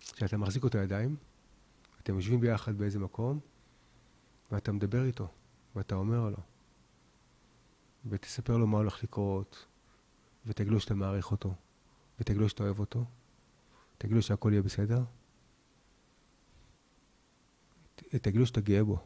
[0.00, 1.16] שאתה מחזיק אותו ידיים,
[2.02, 3.40] אתם יושבים ביחד באיזה מקום,
[4.52, 5.28] ואתה מדבר איתו,
[5.76, 6.36] ואתה אומר לו,
[8.06, 9.66] ותספר לו מה הולך לקרות,
[10.46, 11.54] ותגיד לו שאתה מעריך אותו,
[12.20, 13.04] ותגיד לו שאתה אוהב אותו,
[13.98, 15.02] תגיד לו שהכל יהיה בסדר,
[17.94, 18.98] ת- תגיד לו שאתה גאה בו.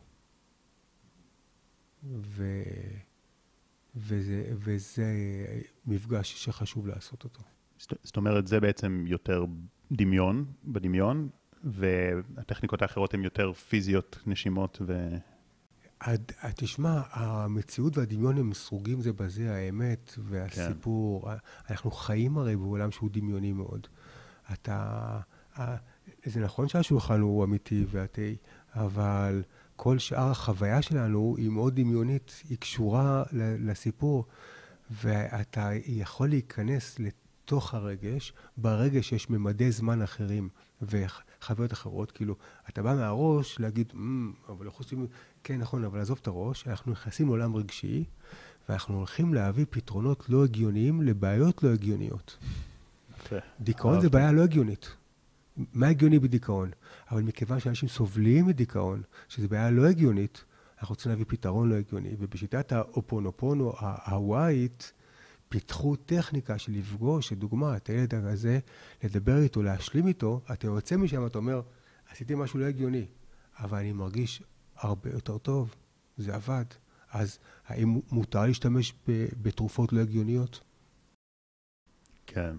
[2.04, 2.62] ו...
[3.96, 5.14] וזה, וזה
[5.86, 7.42] מפגש שחשוב לעשות אותו.
[7.78, 9.44] זאת אומרת, זה בעצם יותר
[9.92, 11.28] דמיון, בדמיון,
[11.64, 15.08] והטכניקות האחרות הן יותר פיזיות, נשימות ו...
[16.00, 21.30] עד, עד, תשמע, המציאות והדמיון הם סרוגים זה בזה, האמת והסיפור.
[21.30, 21.36] כן.
[21.70, 23.86] אנחנו חיים הרי בעולם שהוא דמיוני מאוד.
[24.52, 24.76] אתה,
[25.56, 25.76] ה-
[26.24, 28.36] זה נכון שהשולחן הוא אמיתי ואתי,
[28.74, 29.42] אבל
[29.76, 34.24] כל שאר החוויה שלנו היא מאוד דמיונית, היא קשורה לסיפור,
[34.90, 36.98] ואתה יכול להיכנס
[37.52, 40.48] לתוך הרגש, ברגש יש ממדי זמן אחרים
[40.82, 42.36] וחוויות אחרות, כאילו,
[42.68, 45.06] אתה בא מהראש להגיד, "מ, אבל אנחנו עושים,
[45.44, 48.04] כן, נכון, אבל עזוב את הראש, אנחנו נכנסים לעולם רגשי,
[48.68, 52.38] ואנחנו הולכים להביא פתרונות לא הגיוניים לבעיות לא הגיוניות.
[53.16, 53.36] יפה.
[53.60, 54.10] דיכאון זה.
[54.10, 54.96] בעיה לא הגיונית.
[55.72, 56.70] מה הגיוני בדיכאון?
[57.10, 60.44] אבל מכיוון שאנשים סובלים מדיכאון, שזו בעיה לא הגיונית,
[60.78, 62.16] אנחנו רוצים להביא פתרון לא הגיוני.
[62.18, 64.92] ובשיטת האופונופונו ההוואית,
[65.52, 68.58] פיתחו טכניקה של לפגוש, לדוגמה, את הילד הזה,
[69.04, 71.60] לדבר איתו, להשלים איתו, אתה יוצא משם, אתה אומר,
[72.10, 73.06] עשיתי משהו לא הגיוני,
[73.58, 74.42] אבל אני מרגיש
[74.76, 75.74] הרבה יותר טוב,
[76.16, 76.64] זה עבד.
[77.10, 78.94] אז האם מותר להשתמש
[79.42, 80.60] בתרופות לא הגיוניות?
[82.26, 82.56] כן.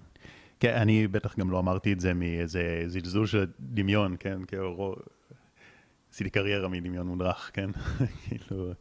[0.60, 4.46] כן, אני בטח גם לא אמרתי את זה מאיזה זלזול של דמיון, כן?
[4.46, 4.96] כאילו,
[6.12, 7.70] עשיתי קריירה מדמיון מודרך, כן?
[8.24, 8.74] כאילו,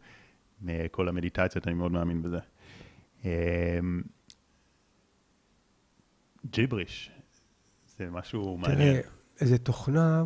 [0.63, 2.39] מכל המדיטציות, אני מאוד מאמין בזה.
[3.25, 4.03] אמ,
[6.47, 7.11] ג'יבריש,
[7.99, 8.79] זה משהו מעניין.
[8.79, 9.01] תראה,
[9.41, 10.25] איזו תוכנה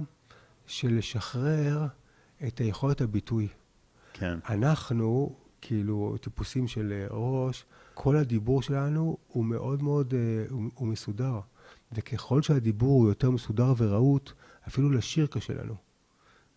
[0.67, 1.87] של לשחרר
[2.47, 3.49] את היכולת הביטוי.
[4.13, 10.63] כן, אנחנו, כאילו, טיפוסים של אה, ראש, כל הדיבור שלנו הוא מאוד מאוד, אה, הוא,
[10.75, 11.41] הוא מסודר.
[11.93, 14.33] וככל שהדיבור הוא יותר מסודר ורהוט,
[14.69, 15.75] אפילו לשיר קשה לנו.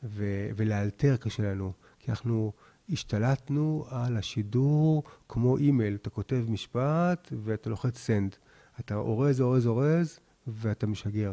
[0.04, 1.74] ו- ולאלתר קשה לנו.
[2.00, 2.54] כי אנחנו
[2.90, 5.96] השתלטנו על השידור כמו אימייל.
[5.96, 8.36] אתה כותב משפט ואתה לוחץ send.
[8.80, 11.32] אתה אורז, אורז, אורז, ואתה משגר.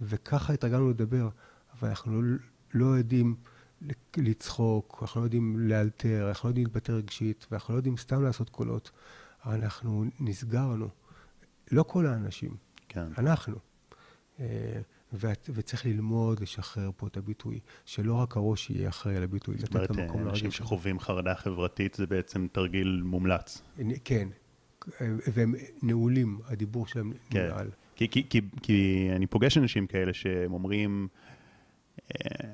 [0.00, 1.28] וככה התרגלנו לדבר.
[1.72, 2.38] אבל אנחנו לא,
[2.74, 3.34] לא יודעים
[4.16, 8.50] לצחוק, אנחנו לא יודעים לאלתר, אנחנו לא יודעים להתבטא רגשית, ואנחנו לא יודעים סתם לעשות
[8.50, 8.90] קולות.
[9.46, 10.88] אנחנו נסגרנו.
[11.72, 12.56] לא כל האנשים,
[12.88, 13.06] כן.
[13.18, 13.56] אנחנו.
[15.12, 19.76] ואת- וצריך ללמוד לשחרר פה את הביטוי, שלא רק הראש יהיה אחראי על הביטוי, לתת
[19.84, 20.56] את המקום אנשים לרגש.
[20.58, 23.62] שחווים חרדה חברתית זה בעצם תרגיל מומלץ.
[24.04, 24.28] כן,
[25.00, 27.48] והם נעולים, הדיבור שלהם כן.
[27.48, 27.70] נעל.
[27.96, 31.08] כי, כי, כי, כי אני פוגש אנשים כאלה שהם אומרים,
[32.10, 32.50] אה,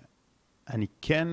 [0.71, 1.29] אני כן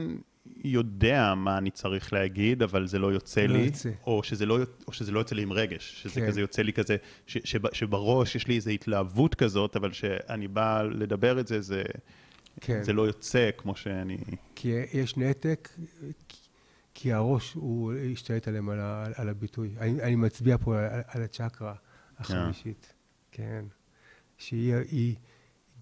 [0.63, 3.89] יודע מה אני צריך להגיד, אבל זה לא יוצא לא לי, יוצא.
[4.07, 6.27] או שזה לא, או שזה לא יוצא לי עם רגש, שזה כן.
[6.27, 6.95] כזה יוצא לי כזה,
[7.27, 11.83] ש, שב, שבראש יש לי איזו התלהבות כזאת, אבל כשאני בא לדבר את זה, זה,
[12.61, 12.83] כן.
[12.83, 14.17] זה לא יוצא כמו שאני...
[14.55, 15.69] כי יש נתק,
[16.29, 16.35] כי-
[16.93, 19.75] כי הראש, הוא השתלט עליהם על, ה, על הביטוי.
[19.79, 21.73] אני, אני מצביע פה על, על הצ'קרה
[22.19, 22.93] החמישית,
[23.31, 23.65] כן.
[24.37, 25.15] שהיא היא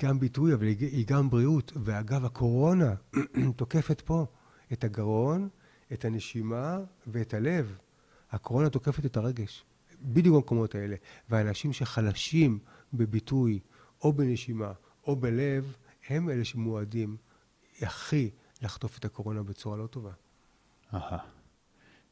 [0.02, 1.72] גם ביטוי, אבל היא, היא גם בריאות.
[1.84, 2.94] ואגב, הקורונה
[3.56, 4.26] תוקפת פה
[4.74, 5.50] את הגרון,
[5.94, 7.78] את הנשימה ואת הלב.
[8.32, 9.66] הקורונה תוקפת את הרגש,
[10.02, 10.96] בדיוק במקומות האלה.
[11.30, 12.60] ואנשים שחלשים
[12.94, 13.60] בביטוי,
[14.02, 14.72] או בנשימה,
[15.08, 15.76] או בלב,
[16.08, 17.18] הם אלה שמועדים
[17.82, 18.30] הכי
[18.62, 20.12] לחטוף את הקורונה בצורה לא טובה.
[20.94, 21.18] אהה.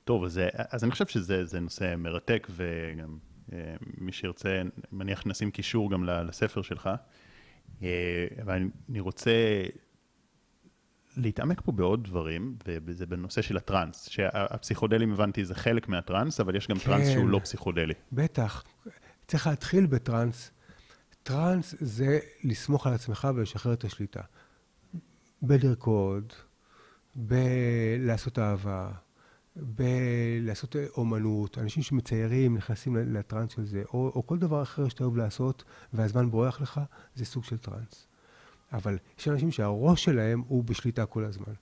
[0.03, 3.17] טוב, אז, אז אני חושב שזה נושא מרתק, וגם
[3.53, 6.89] אה, מי שירצה, מניח נשים קישור גם לספר שלך.
[7.83, 9.31] אה, אבל אני רוצה
[11.18, 16.68] להתעמק פה בעוד דברים, וזה בנושא של הטראנס, שהפסיכודלים, הבנתי, זה חלק מהטראנס, אבל יש
[16.68, 17.93] גם כן, טראנס שהוא לא פסיכודלי.
[18.11, 18.63] בטח.
[19.28, 20.51] צריך להתחיל בטראנס.
[21.24, 24.22] טראנס זה לסמוך על עצמך ולשחרר את השליטה.
[25.41, 26.34] בלרקוד,
[27.15, 28.91] בלעשות אהבה,
[29.55, 31.57] בלעשות אומנות.
[31.57, 35.63] אנשים שמציירים נכנסים לטראנס של זה, או, או כל דבר אחר שאתה אוהב לעשות
[35.93, 36.82] והזמן בורח לך,
[37.15, 38.06] זה סוג של טראנס.
[38.74, 41.53] אבל יש אנשים שהראש שלהם הוא בשליטה כל הזמן,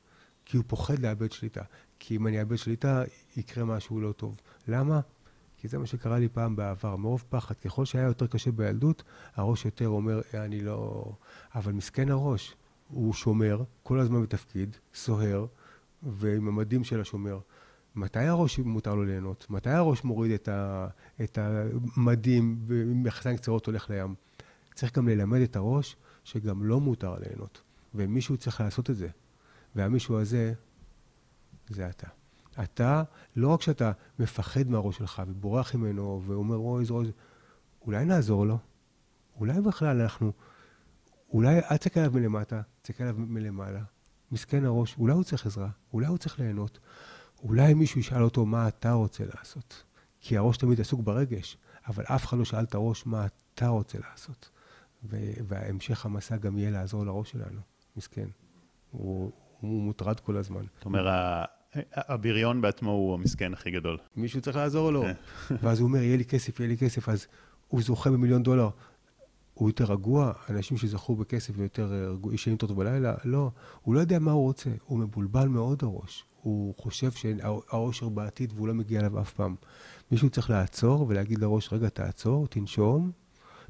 [0.45, 1.61] כי הוא פוחד לאבד שליטה.
[1.99, 3.03] כי אם אני אאבד שליטה,
[3.37, 4.41] יקרה משהו לא טוב.
[4.67, 4.99] למה?
[5.57, 7.55] כי זה מה שקרה לי פעם בעבר, מרוב פחד.
[7.55, 9.03] ככל שהיה יותר קשה בילדות,
[9.35, 11.11] הראש יותר אומר, אני לא...
[11.55, 12.55] אבל מסכן הראש,
[12.87, 15.45] הוא שומר, כל הזמן בתפקיד, סוהר,
[16.03, 17.39] ועם המדים של השומר.
[17.95, 19.45] מתי הראש מותר לו ליהנות?
[19.49, 20.87] מתי הראש מוריד את, ה,
[21.23, 24.15] את המדים ומכסיים קצרות הולך לים?
[24.73, 25.95] צריך גם ללמד את הראש
[26.25, 27.61] שגם לא מותר ליהנות,
[27.93, 29.07] ומישהו צריך לעשות את זה.
[29.75, 30.53] והמישהו הזה,
[31.69, 32.07] זה אתה.
[32.63, 33.03] אתה,
[33.35, 37.11] לא רק שאתה מפחד מהראש שלך ובורח ממנו ואומר, אוי, אוי,
[37.81, 38.57] אולי נעזור לו?
[39.35, 40.33] אולי בכלל אנחנו,
[41.29, 43.83] אולי אל תסתכל עליו מלמטה, תסתכל עליו מלמעלה.
[44.31, 46.79] מסכן הראש, אולי הוא צריך עזרה, אולי הוא צריך ליהנות.
[47.43, 49.83] אולי מישהו ישאל אותו מה אתה רוצה לעשות.
[50.19, 51.57] כי הראש תמיד עסוק ברגש,
[51.87, 54.49] אבל אף אחד לא שאל את הראש מה אתה רוצה לעשות.
[55.47, 57.61] והמשך המסע גם יהיה לעזור לראש שלנו,
[57.97, 58.27] מסכן.
[58.91, 60.63] הוא, הוא מוטרד כל הזמן.
[60.75, 61.05] זאת אומרת,
[61.93, 63.97] הבריון בעצמו הוא המסכן הכי גדול.
[64.15, 65.01] מישהו צריך לעזור לו.
[65.01, 65.13] כן.
[65.61, 67.27] ואז הוא אומר, יהיה לי כסף, יהיה לי כסף, אז
[67.67, 68.69] הוא זוכה במיליון דולר.
[69.53, 73.51] הוא יותר רגוע, אנשים שזכו בכסף ויותר ישנים טוב בלילה, לא.
[73.81, 76.25] הוא לא יודע מה הוא רוצה, הוא מבולבל מאוד הראש.
[76.41, 79.55] הוא חושב שהאושר בעתיד והוא לא מגיע אליו אף פעם.
[80.11, 83.11] מישהו צריך לעצור ולהגיד לראש, רגע, תעצור, תנשום,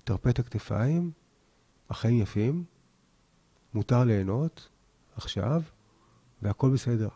[0.04, 1.12] תרפה את הכתפיים,
[1.90, 2.64] החיים יפים,
[3.74, 4.70] מותר ליהנות
[5.16, 5.62] עכשיו,
[6.42, 7.10] והכל בסדר.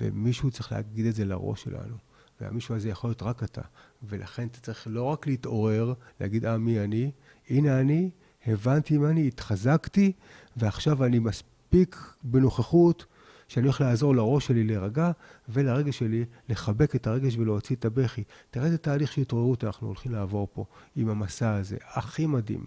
[0.00, 1.96] ומישהו צריך להגיד את זה לראש שלנו.
[2.40, 3.60] והמישהו הזה יכול להיות רק אתה.
[4.02, 7.10] ולכן אתה צריך לא רק להתעורר, להגיד, אה, מי אני?
[7.48, 8.10] הנה אני,
[8.46, 10.12] הבנתי מה אני, התחזקתי,
[10.56, 13.06] ועכשיו אני מספיק בנוכחות
[13.48, 15.10] שאני הולך לעזור לראש שלי להירגע,
[15.48, 18.24] ולרגש שלי לחבק את הרגש ולהוציא את הבכי.
[18.50, 20.64] תראה איזה תהליך של התעוררות אנחנו הולכים לעבור פה
[20.96, 22.66] עם המסע הזה, הכי מדהים.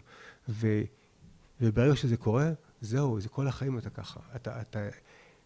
[0.50, 0.82] ו,
[1.62, 2.52] וברגע שזה קורה,
[2.82, 4.20] זהו, זה כל החיים אתה ככה.
[4.36, 4.90] אתה, אתה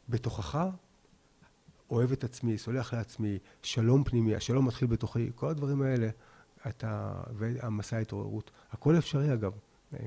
[0.10, 0.68] בתוכך
[1.90, 6.10] אוהב את עצמי, סולח לעצמי, שלום פנימי, השלום מתחיל בתוכי, כל הדברים האלה,
[6.68, 8.52] אתה, והמסע ההתעוררות.
[8.72, 9.54] הכל אפשרי אגב,
[9.94, 10.00] אמ,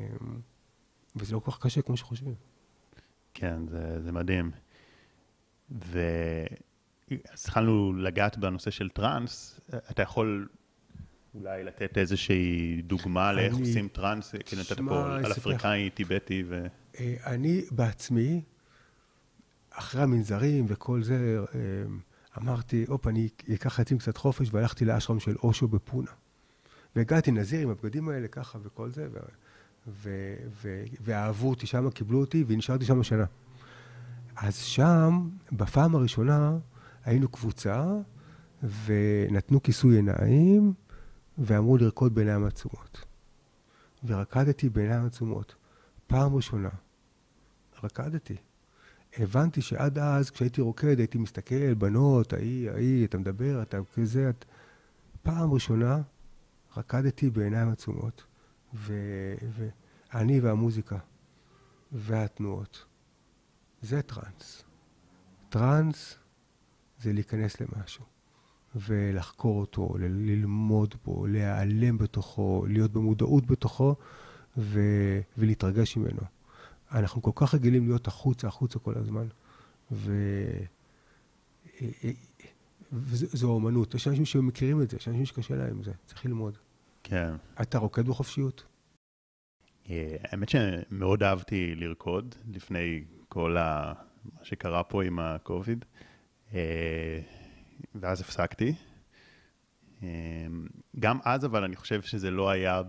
[1.16, 2.34] וזה לא כל כך קשה כמו שחושבים.
[3.34, 4.50] כן, זה, זה מדהים.
[7.10, 10.48] והתחלנו לגעת בנושא של טראנס, אתה יכול
[11.34, 16.66] אולי לתת איזושהי דוגמה לאיך עושים טראנס, כי נתת פה על אפריקאי, טיבטי ו...
[17.00, 18.42] אה, אני בעצמי,
[19.70, 21.60] אחרי המנזרים וכל זה, אה,
[22.42, 26.10] אמרתי, הופ, אני אקח חצי קצת חופש, והלכתי לאשרם של אושו בפונה.
[26.96, 29.18] והגעתי נזיר עם הבגדים האלה ככה וכל זה, ו-
[29.88, 33.24] ו- ו- ואהבו אותי שם, קיבלו אותי, ונשארתי שם שנה.
[34.36, 36.58] אז שם, בפעם הראשונה,
[37.04, 37.86] היינו קבוצה,
[38.62, 40.72] ונתנו כיסוי עיניים,
[41.38, 43.04] ואמרו לרקוד בעיניים עצומות.
[44.04, 45.54] ורקדתי בעיניים עצומות.
[46.06, 46.70] פעם ראשונה.
[47.82, 48.36] רקדתי.
[49.18, 54.44] הבנתי שעד אז, כשהייתי רוקד, הייתי מסתכל, בנות, ההיא, ההיא, אתה מדבר, אתה כזה, את...
[55.22, 56.02] פעם ראשונה
[56.76, 58.24] רקדתי בעיניים עצומות.
[58.74, 60.98] ואני והמוזיקה,
[61.92, 62.84] והתנועות.
[63.82, 64.64] זה טראנס.
[65.48, 66.18] טראנס
[66.98, 68.04] זה להיכנס למשהו,
[68.76, 73.94] ולחקור אותו, ללמוד בו, להיעלם בתוכו, להיות במודעות בתוכו,
[74.56, 76.20] ו- ולהתרגש ממנו.
[76.92, 79.26] אנחנו כל כך רגילים להיות החוצה, החוצה כל הזמן,
[79.92, 80.12] ו...
[82.92, 83.94] וזו אומנות.
[83.94, 86.58] יש אנשים שמכירים את זה, יש אנשים שקשה להם עם זה, צריך ללמוד.
[87.02, 87.34] כן.
[87.62, 88.64] אתה רוקד בחופשיות?
[89.90, 93.92] אה, האמת שמאוד אהבתי לרקוד לפני כל ה...
[94.24, 95.84] מה שקרה פה עם הקוביד.
[97.94, 98.74] ואז הפסקתי.
[100.02, 100.66] אמ,
[101.00, 102.82] גם אז, אבל אני חושב שזה לא היה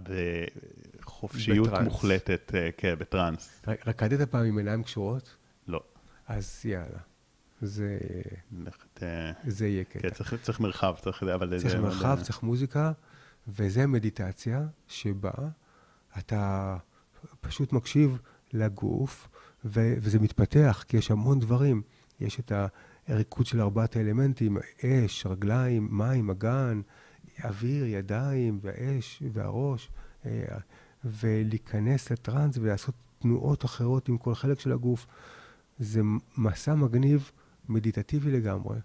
[0.99, 1.83] בחופשיות בטראנס.
[1.85, 3.61] מוחלטת, אה, כן, בטראנס.
[3.87, 5.35] רקדת פעם עם עיניים קשורות?
[5.67, 5.83] לא.
[6.27, 6.99] אז יאללה.
[7.61, 7.97] זה,
[8.51, 9.99] ללכת, אה, זה יהיה קטע.
[9.99, 11.79] כן, צריך, צריך מרחב, צריך, אבל צריך זה...
[11.81, 12.91] מרחב, צריך מוזיקה,
[13.47, 15.31] וזה מדיטציה שבה
[16.17, 16.77] אתה
[17.41, 18.17] פשוט מקשיב
[18.53, 19.27] לגוף,
[19.65, 21.81] ו- וזה מתפתח, כי יש המון דברים.
[22.19, 22.51] יש את
[23.07, 26.81] הריקוד של ארבעת האלמנטים, אש, רגליים, מים, אגן,
[27.43, 29.89] אוויר, ידיים, והאש והראש,
[30.25, 30.57] אה,
[31.05, 35.07] ולהיכנס לטראנס ולעשות תנועות אחרות עם כל חלק של הגוף.
[35.79, 36.01] זה
[36.37, 37.31] מסע מגניב,
[37.69, 38.77] מדיטטיבי לגמרי,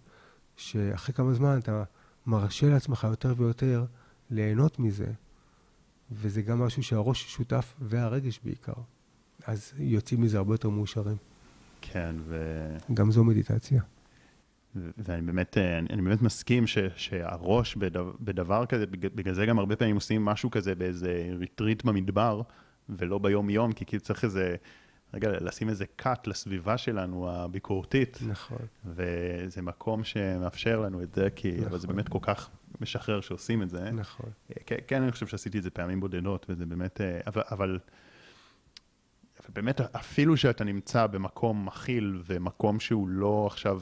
[0.56, 1.84] שאחרי כמה זמן אתה
[2.26, 3.84] מרשה לעצמך יותר ויותר
[4.30, 5.12] ליהנות מזה,
[6.10, 8.72] וזה גם משהו שהראש שותף והרגש בעיקר.
[9.46, 11.16] אז יוצאים מזה הרבה יותר מאושרים.
[11.80, 12.36] כן, ו...
[12.94, 13.82] גם זו מדיטציה.
[14.74, 19.46] ואני באמת, אה, אני, אני באמת מסכים ש, שהראש בדבר, בדבר כזה, בג- בגלל זה
[19.46, 22.42] גם הרבה פעמים עושים משהו כזה באיזה ריטריט במדבר,
[22.88, 24.56] ולא ביום-יום, כי כאילו צריך איזה,
[25.14, 28.58] רגע, לשים איזה cut לסביבה שלנו, הביקורתית, נכון.
[28.84, 31.96] וזה מקום שמאפשר לנו את זה, כי, אבל זה נכון.
[31.96, 32.50] באמת כל כך
[32.80, 33.90] משחרר שעושים את זה.
[33.90, 34.30] נכון.
[34.66, 37.78] כן, כן, אני חושב שעשיתי את זה פעמים בודדות, וזה באמת, אה, אבל, אבל,
[39.54, 43.80] באמת, אפילו שאתה נמצא במקום מכיל ומקום שהוא לא עכשיו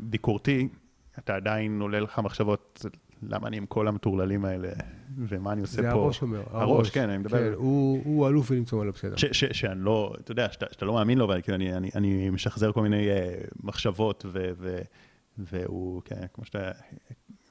[0.00, 0.68] ביקורתי,
[1.18, 2.86] אתה עדיין עולה לך מחשבות,
[3.22, 4.68] למה אני עם כל המטורללים האלה,
[5.18, 5.88] ומה אני עושה זה פה?
[5.88, 6.42] הראש אומר.
[6.50, 7.38] הראש, כן, אני מדבר.
[7.38, 9.16] כן, הוא, הוא אלוף בלמצוא מעלה בסדר.
[9.16, 11.90] ש, ש, שאני לא, אתה יודע, שאתה, שאתה לא מאמין לו, אבל כאילו אני, אני,
[11.94, 14.78] אני משחזר כל מיני uh, מחשבות, ו, ו,
[15.38, 16.70] והוא, כן, כמו שאתה,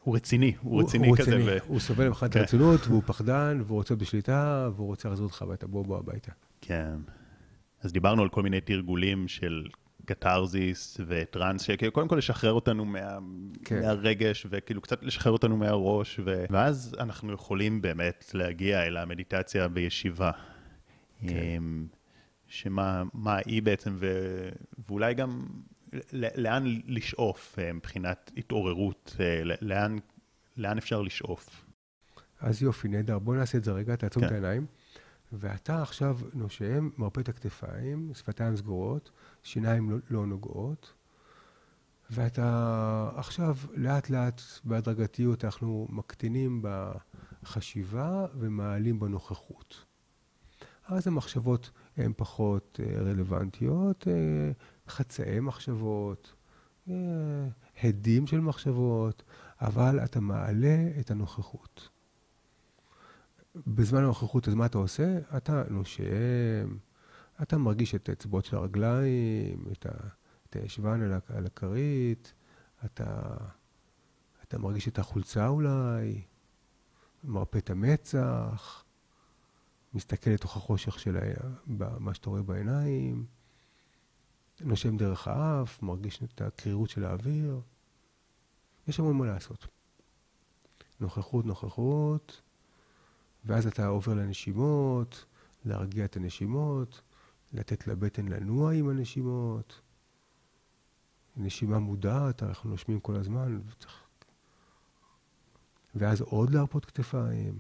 [0.03, 1.35] הוא רציני, הוא, רציני הוא כזה.
[1.35, 1.51] רציני.
[1.51, 1.57] ו...
[1.67, 2.39] הוא סובל ממך את כן.
[2.39, 5.67] הרצינות, והוא פחדן, והוא רוצה בשליטה, והוא רוצה לחזור אותך הביתה.
[5.67, 6.31] בוא, בוא הביתה.
[6.61, 6.95] כן.
[7.81, 9.65] אז דיברנו על כל מיני תרגולים של
[10.05, 13.17] קתרזיס וטראנס, שקודם כל לשחרר אותנו מה,
[13.65, 13.81] כן.
[13.81, 16.45] מהרגש, וכאילו קצת לשחרר אותנו מהראש, ו...
[16.49, 20.31] ואז אנחנו יכולים באמת להגיע אל המדיטציה בישיבה.
[21.21, 21.27] כן.
[21.27, 21.87] אמ,
[22.47, 24.07] שמה מה היא בעצם, ו...
[24.89, 25.45] ואולי גם
[26.13, 29.97] לאן לשאוף אה, מבחינת התעוררות, אה, לאן,
[30.57, 31.65] לאן אפשר לשאוף.
[32.39, 33.19] אז יופי, נהדר.
[33.19, 34.27] בוא נעשה את זה רגע, תעצום כן.
[34.27, 34.65] את העיניים.
[35.31, 39.11] ואתה עכשיו נושם, מרפא את הכתפיים, שפתיים סגורות,
[39.45, 40.93] שיניים לא, לא נוגעות,
[42.11, 46.61] ואתה עכשיו לאט לאט בהדרגתיות אנחנו מקטינים
[47.43, 49.85] בחשיבה ומעלים בנוכחות.
[50.87, 54.51] אז המחשבות הן פחות אה, רלוונטיות, אה,
[54.87, 56.33] חצאי מחשבות,
[56.89, 56.93] אה,
[57.83, 59.23] הדים של מחשבות,
[59.61, 61.89] אבל אתה מעלה את הנוכחות.
[63.67, 65.17] בזמן הנוכחות, אז מה אתה עושה?
[65.37, 66.77] אתה נושם,
[67.41, 72.33] אתה מרגיש את האצבעות של הרגליים, את, הישבן על, הכרית,
[72.85, 73.37] אתה,
[74.43, 76.21] אתה מרגיש את החולצה אולי,
[77.23, 78.83] מרפא את המצח,
[79.93, 81.17] מסתכל לתוך החושך של
[81.99, 83.25] מה שאתה רואה בעיניים,
[84.61, 87.61] נושם דרך האף, מרגיש את הקרירות של האוויר.
[88.87, 89.67] יש המון מה לעשות.
[90.99, 92.41] נוכחות, נוכחות,
[93.45, 95.25] ואז אתה עובר לנשימות,
[95.65, 97.01] להרגיע את הנשימות,
[97.55, 99.81] לתת לבטן לנוע עם הנשימות.
[101.37, 103.59] נשימה מודעת, אנחנו נושמים כל הזמן.
[103.67, 104.03] וצריך...
[105.95, 107.59] ואז עוד להרפות כתפיים.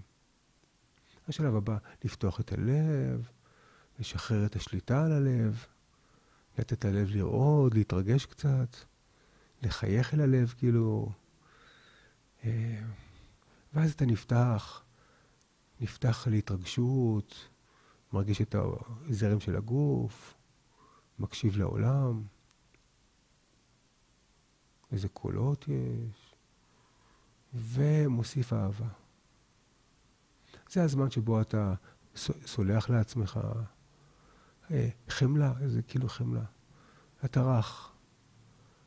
[1.27, 3.29] השלב הבא, לפתוח את הלב,
[3.99, 5.65] לשחרר את השליטה על הלב,
[6.57, 8.75] לתת ללב לרעוד, להתרגש קצת,
[9.61, 11.11] לחייך אל הלב, כאילו.
[12.43, 12.81] אה,
[13.73, 14.83] ואז אתה נפתח,
[15.81, 17.49] נפתח להתרגשות,
[18.15, 18.55] מרגיש את
[19.09, 20.33] הזרם של הגוף,
[21.19, 22.23] מקשיב לעולם,
[24.91, 26.35] איזה קולות יש,
[27.53, 28.87] ומוסיף אהבה.
[30.69, 31.73] זה הזמן שבו אתה
[32.45, 33.39] סולח לעצמך,
[34.71, 36.43] אה, חמלה, זה כאילו חמלה.
[37.25, 37.91] אתה רך,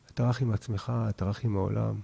[0.06, 2.00] אתה רך עם עצמך, אתה רך עם העולם.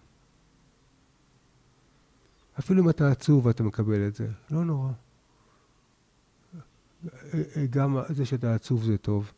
[2.58, 4.92] אפילו אם אתה עצוב ואתה מקבל את זה, לא נורא.
[7.70, 9.32] גם זה שאתה עצוב זה טוב,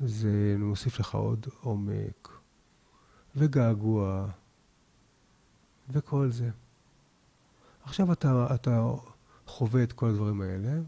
[0.00, 2.28] זה מוסיף לך עוד עומק,
[3.36, 4.28] וגעגוע,
[5.88, 6.50] וכל זה.
[7.82, 8.84] עכשיו אתה, אתה
[9.46, 10.80] חווה את כל הדברים האלה,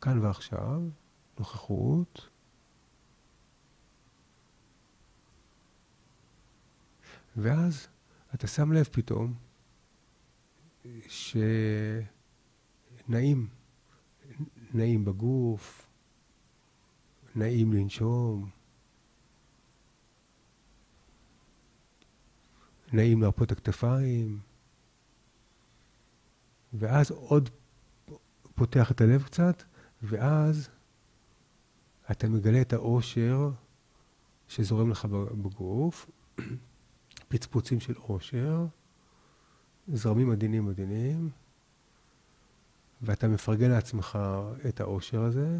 [0.00, 0.82] כאן ועכשיו,
[1.38, 2.28] נוכחות,
[7.36, 7.88] ואז
[8.34, 9.34] אתה שם לב פתאום
[13.06, 13.48] שנעים,
[14.74, 15.86] נעים בגוף,
[17.34, 18.50] נעים לנשום.
[22.92, 24.38] נעים להרפות הכתפיים,
[26.72, 27.50] ואז עוד
[28.54, 29.62] פותח את הלב קצת,
[30.02, 30.68] ואז
[32.10, 33.50] אתה מגלה את האושר
[34.48, 35.04] שזורם לך
[35.42, 36.10] בגוף,
[37.28, 38.66] פצפוצים של אושר,
[39.88, 41.30] זרמים עדינים עדינים,
[43.04, 44.18] ואתה מפרגן לעצמך
[44.68, 45.58] את האושר הזה,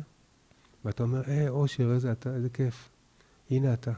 [0.84, 2.90] ואתה אומר, אה, אושר, איזה אתה, איזה כיף.
[3.50, 3.92] הנה אתה.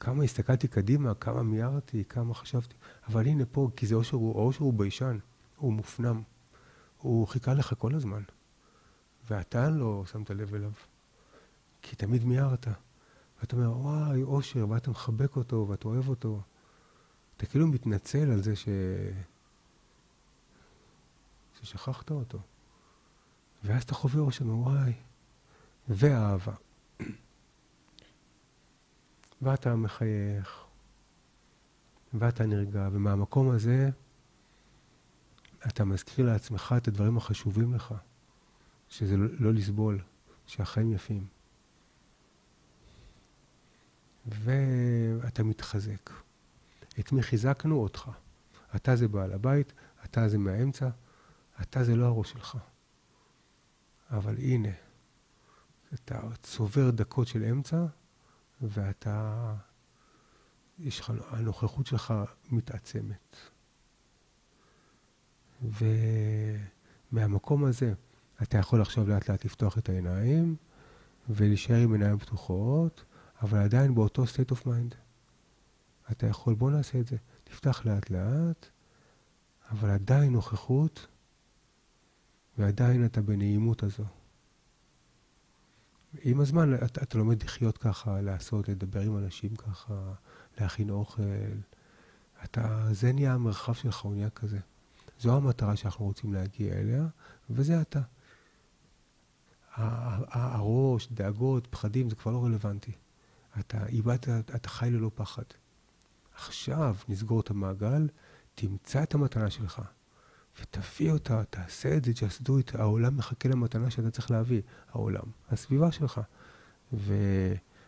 [0.00, 2.74] כמה הסתכלתי קדימה, כמה מיהרתי, כמה חשבתי,
[3.08, 5.18] אבל הנה פה, כי זה אושר, האושר הוא ביישן,
[5.56, 6.22] הוא מופנם.
[6.98, 8.22] הוא חיכה לך כל הזמן,
[9.30, 10.72] ואתה לא שמת לב אליו,
[11.82, 12.66] כי תמיד מיהרת.
[13.40, 16.40] ואתה אומר, וואי, אושר, ואתה מחבק אותו, ואתה אוהב אותו.
[17.36, 18.68] אתה כאילו מתנצל על זה ש...
[21.62, 22.38] ששכחת אותו.
[23.64, 24.92] ואז אתה חווה אושר, וואי,
[25.88, 26.54] ואהבה.
[29.42, 30.64] ואתה מחייך,
[32.14, 33.90] ואתה נרגע, ומהמקום הזה
[35.66, 37.94] אתה מזכיר לעצמך את הדברים החשובים לך,
[38.88, 39.98] שזה לא, לא לסבול,
[40.46, 41.26] שהחיים יפים.
[44.26, 46.10] ואתה מתחזק.
[47.00, 47.76] את מי חיזקנו?
[47.76, 48.10] אותך.
[48.76, 49.72] אתה זה בעל הבית,
[50.04, 50.88] אתה זה מהאמצע,
[51.60, 52.58] אתה זה לא הראש שלך.
[54.10, 54.68] אבל הנה,
[55.94, 57.86] אתה צובר דקות של אמצע,
[58.60, 59.54] ואתה,
[60.78, 62.14] יש לך, הנוכחות שלך
[62.50, 63.36] מתעצמת.
[67.12, 67.92] ומהמקום הזה
[68.42, 70.56] אתה יכול עכשיו לאט לאט לפתוח את העיניים
[71.28, 73.04] ולהישאר עם עיניים פתוחות,
[73.42, 74.94] אבל עדיין באותו state of mind.
[76.10, 77.16] אתה יכול, בוא נעשה את זה.
[77.44, 78.66] תפתח לאט לאט,
[79.70, 81.06] אבל עדיין נוכחות,
[82.58, 84.04] ועדיין אתה בנעימות הזו.
[86.22, 90.12] עם הזמן אתה, אתה לומד לחיות ככה, לעשות, לדבר עם אנשים ככה,
[90.60, 91.22] להכין אוכל.
[92.44, 94.58] אתה, זה נהיה המרחב שלך, הוא נהיה כזה.
[95.20, 97.06] זו המטרה שאנחנו רוצים להגיע אליה,
[97.50, 98.00] וזה אתה.
[99.76, 102.92] הראש, דאגות, פחדים, זה כבר לא רלוונטי.
[103.60, 105.42] אתה איבדת, אתה חי ללא פחד.
[106.34, 108.08] עכשיו נסגור את המעגל,
[108.54, 109.82] תמצא את המתנה שלך,
[110.60, 112.78] ותביא אותה, תעשה את זה, just do it.
[112.78, 116.20] העולם מחכה למתנה שאתה צריך להביא, העולם, הסביבה שלך.
[116.92, 117.14] ו...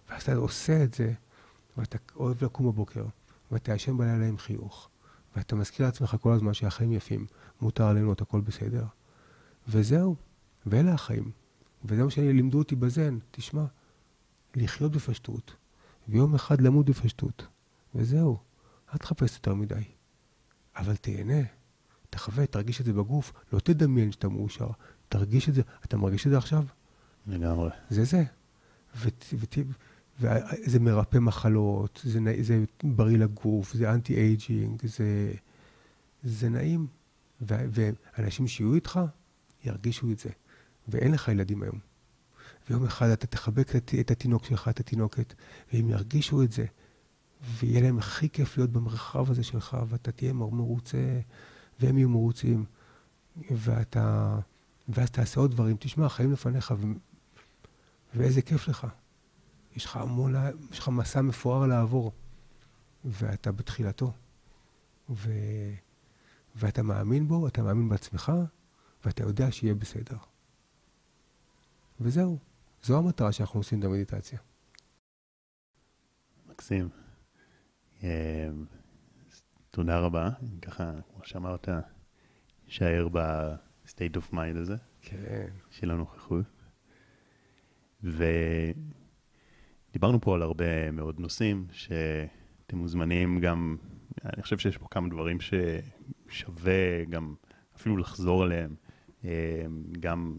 [0.09, 1.12] ואז אתה עושה את זה,
[1.77, 3.05] ואתה אוהב לקום בבוקר,
[3.51, 4.89] ואתה ישן בלילה עם חיוך.
[5.37, 7.27] ואתה מזכיר לעצמך כל הזמן שהחיים יפים,
[7.61, 8.85] מותר ליהנות, הכל בסדר.
[9.69, 10.17] וזהו,
[10.67, 11.31] ואלה החיים.
[11.85, 13.65] וזה מה שלימדו אותי בזן, תשמע,
[14.57, 15.57] לחיות בפשטות,
[16.09, 17.47] ויום אחד למות בפשטות,
[17.95, 18.39] וזהו,
[18.93, 19.85] אל תחפש יותר מדי.
[20.77, 21.43] אבל תהנה,
[22.15, 24.69] תחווה, תרגיש את זה בגוף, לא תדמיין שאתה מאושר,
[25.09, 26.65] תרגיש את זה, אתה מרגיש את זה עכשיו?
[27.27, 27.71] לגמרי.
[27.91, 28.25] זה זה.
[30.21, 35.33] וזה מרפא מחלות, זה, זה בריא לגוף, זה anti aging, זה,
[36.25, 36.87] זה נעים.
[37.41, 37.55] ו,
[38.17, 39.01] ואנשים שיהיו איתך,
[39.65, 40.31] ירגישו את זה.
[40.89, 41.79] ואין לך ילדים היום.
[42.69, 45.35] ויום אחד אתה תחבק את, את התינוק שלך, את התינוקת,
[45.73, 46.65] והם ירגישו את זה.
[47.59, 51.21] ויהיה להם הכי כיף להיות במרחב הזה שלך, ואתה תהיה מרוצה,
[51.81, 52.64] והם יהיו מרוצים.
[53.51, 54.39] ואתה,
[54.89, 55.77] ואז תעשה עוד דברים.
[55.81, 56.87] תשמע, חיים לפניך, ו,
[58.14, 58.87] ואיזה כיף לך.
[59.77, 60.35] יש לך המון,
[60.70, 62.12] יש לך מסע מפואר לעבור,
[63.05, 64.12] ואתה בתחילתו.
[65.11, 65.31] ו...
[66.57, 68.33] ואתה מאמין בו, אתה מאמין בעצמך,
[69.05, 70.16] ואתה יודע שיהיה בסדר.
[72.01, 72.39] וזהו,
[72.83, 74.39] זו המטרה שאנחנו עושים את המדיטציה.
[76.47, 76.89] מקסים.
[79.75, 80.31] אמ, תודה רבה.
[80.62, 81.68] ככה, כמו שאמרת,
[82.66, 84.77] שער ב-state of mind הזה.
[85.03, 85.47] כן.
[85.70, 86.45] של הנוכחות.
[88.05, 88.25] ו...
[89.93, 93.77] דיברנו פה על הרבה מאוד נושאים, שאתם מוזמנים גם,
[94.25, 97.35] אני חושב שיש פה כמה דברים ששווה גם
[97.77, 98.75] אפילו לחזור עליהם.
[99.25, 99.64] אה,
[100.01, 100.37] גם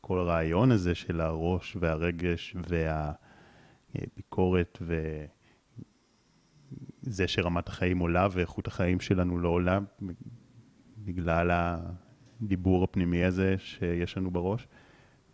[0.00, 2.56] כל הרעיון הזה של הראש והרגש
[3.94, 4.78] והביקורת
[7.04, 9.78] וזה שרמת החיים עולה ואיכות החיים שלנו לא עולה
[10.98, 11.50] בגלל
[12.42, 14.68] הדיבור הפנימי הזה שיש לנו בראש.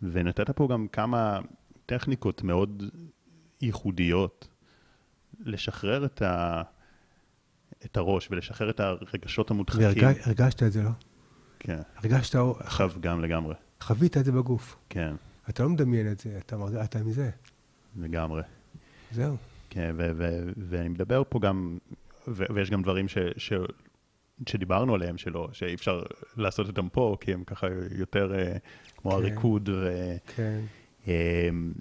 [0.03, 1.41] ונתת פה גם כמה
[1.87, 2.83] טכניקות מאוד
[3.61, 4.49] ייחודיות
[5.41, 6.63] לשחרר את, ה...
[7.85, 9.83] את הראש ולשחרר את הרגשות המודחקים.
[9.83, 10.19] והרג...
[10.25, 10.91] הרגשת את זה, לא?
[11.59, 11.81] כן.
[11.97, 12.35] הרגשת...
[12.59, 13.55] עכשיו גם לגמרי.
[13.81, 14.77] חווית את זה בגוף.
[14.89, 15.15] כן.
[15.49, 16.57] אתה לא מדמיין את זה, אתה.
[16.85, 17.31] אתה מזה.
[17.97, 18.43] לגמרי.
[19.13, 19.37] זהו.
[19.71, 21.79] כן, ו- ו- ואני מדבר פה גם,
[22.29, 23.53] ו- ויש גם דברים ש- ש-
[24.49, 26.03] שדיברנו עליהם שלא, שאי אפשר
[26.37, 27.67] לעשות אותם פה, כי הם ככה
[27.99, 28.59] יותר uh,
[28.97, 29.17] כמו כן.
[29.17, 29.69] הריקוד.
[29.69, 30.61] ו- כן.
[31.07, 31.73] אמ,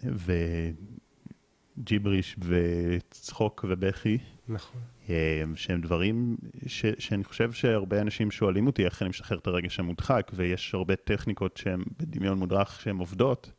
[1.83, 4.17] ג'יבריש וצחוק ובכי,
[4.49, 4.81] נכון.
[5.09, 9.79] אה, שהם דברים ש, שאני חושב שהרבה אנשים שואלים אותי איך אני משחרר את הרגש
[9.79, 13.51] המודחק, ויש הרבה טכניקות שהן בדמיון מודרך שהן עובדות.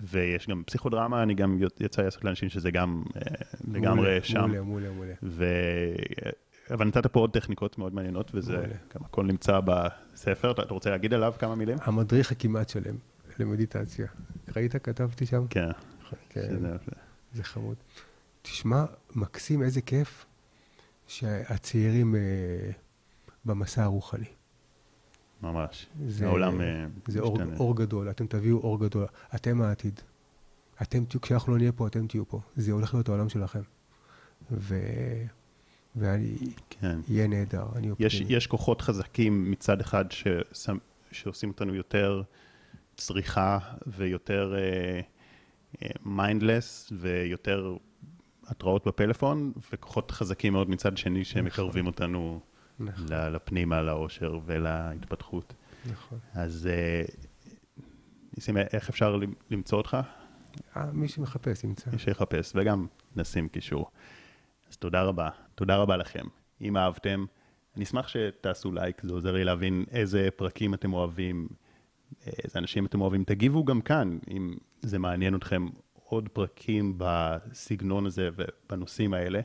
[0.00, 3.22] אה, ויש גם פסיכודרמה, אני גם יצא לעשות לאנשים שזה גם אה,
[3.68, 4.38] לגמרי שם.
[4.38, 5.14] מעולה, מעולה, מעולה.
[5.22, 5.44] ו...
[6.70, 8.56] אבל נתת פה עוד טכניקות מאוד מעניינות, וזה.
[8.94, 10.50] גם הכל נמצא בספר.
[10.50, 11.78] אתה רוצה להגיד עליו כמה מילים?
[11.82, 12.96] המדריך הכמעט שלם
[13.38, 14.06] למדיטציה.
[14.56, 14.76] ראית?
[14.76, 15.46] כתבתי שם?
[15.50, 15.70] כן.
[16.28, 16.56] כן,
[17.32, 17.76] זה חמוד.
[18.42, 18.84] תשמע,
[19.14, 20.26] מקסים, איזה כיף
[21.06, 22.20] שהצעירים אה,
[23.44, 24.26] במסע הרוחני.
[25.42, 25.86] ממש.
[26.06, 27.56] זה- העולם אה, זה אור, משתנה.
[27.56, 29.06] אור גדול, אתם תביאו אור גדול.
[29.34, 30.00] אתם העתיד.
[30.82, 32.40] אתם תהיו, כשאנחנו לא נהיה פה, אתם תהיו פה.
[32.56, 33.60] זה הולך להיות העולם שלכם.
[34.50, 34.78] ו...
[35.96, 36.36] ואני,
[36.70, 36.98] כן.
[37.08, 38.06] יהיה נהדר, אני אופטימי.
[38.06, 40.76] יש, יש כוחות חזקים מצד אחד ששם,
[41.12, 42.22] שעושים אותנו יותר
[42.96, 44.54] צריכה ויותר
[46.04, 47.76] mindless ויותר
[48.46, 51.86] התראות בפלאפון, וכוחות חזקים מאוד מצד שני שהם נכון.
[51.86, 52.40] אותנו
[52.80, 55.54] נכון, לפנימה, לאושר ולהתפתחות.
[55.92, 56.18] נכון.
[56.34, 57.02] אז אה,
[58.36, 59.96] ניסים, איך אפשר למ- למצוא אותך?
[60.76, 61.90] אה, מי שמחפש ימצא.
[61.90, 63.90] מי שיחפש, וגם נשים קישור.
[64.70, 66.24] אז תודה רבה, תודה רבה לכם.
[66.60, 67.24] אם אהבתם,
[67.76, 71.48] אני אשמח שתעשו לייק, זה עוזר לי להבין איזה פרקים אתם אוהבים,
[72.26, 73.24] איזה אנשים אתם אוהבים.
[73.24, 75.66] תגיבו גם כאן, אם זה מעניין אתכם,
[76.04, 79.40] עוד פרקים בסגנון הזה ובנושאים האלה.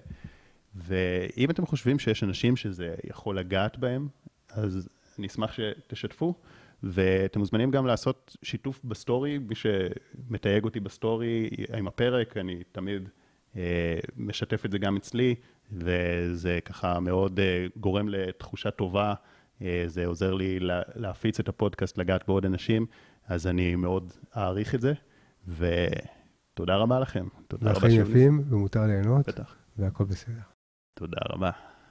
[0.75, 4.07] ואם אתם חושבים שיש אנשים שזה יכול לגעת בהם,
[4.49, 6.33] אז אני אשמח שתשתפו.
[6.83, 13.09] ואתם מוזמנים גם לעשות שיתוף בסטורי, מי שמתייג אותי בסטורי עם הפרק, אני תמיד
[13.55, 15.35] אה, משתף את זה גם אצלי,
[15.71, 19.13] וזה ככה מאוד אה, גורם לתחושה טובה,
[19.61, 22.85] אה, זה עוזר לי לה, להפיץ את הפודקאסט, לגעת בעוד אנשים,
[23.27, 24.93] אז אני מאוד אעריך את זה,
[25.47, 27.27] ותודה רבה לכם.
[27.47, 28.09] תודה רבה שוב.
[28.09, 29.55] יפים, ומותר ליהנות, בטח.
[29.77, 30.54] והכל בסדר.
[30.95, 31.51] תודה רבה.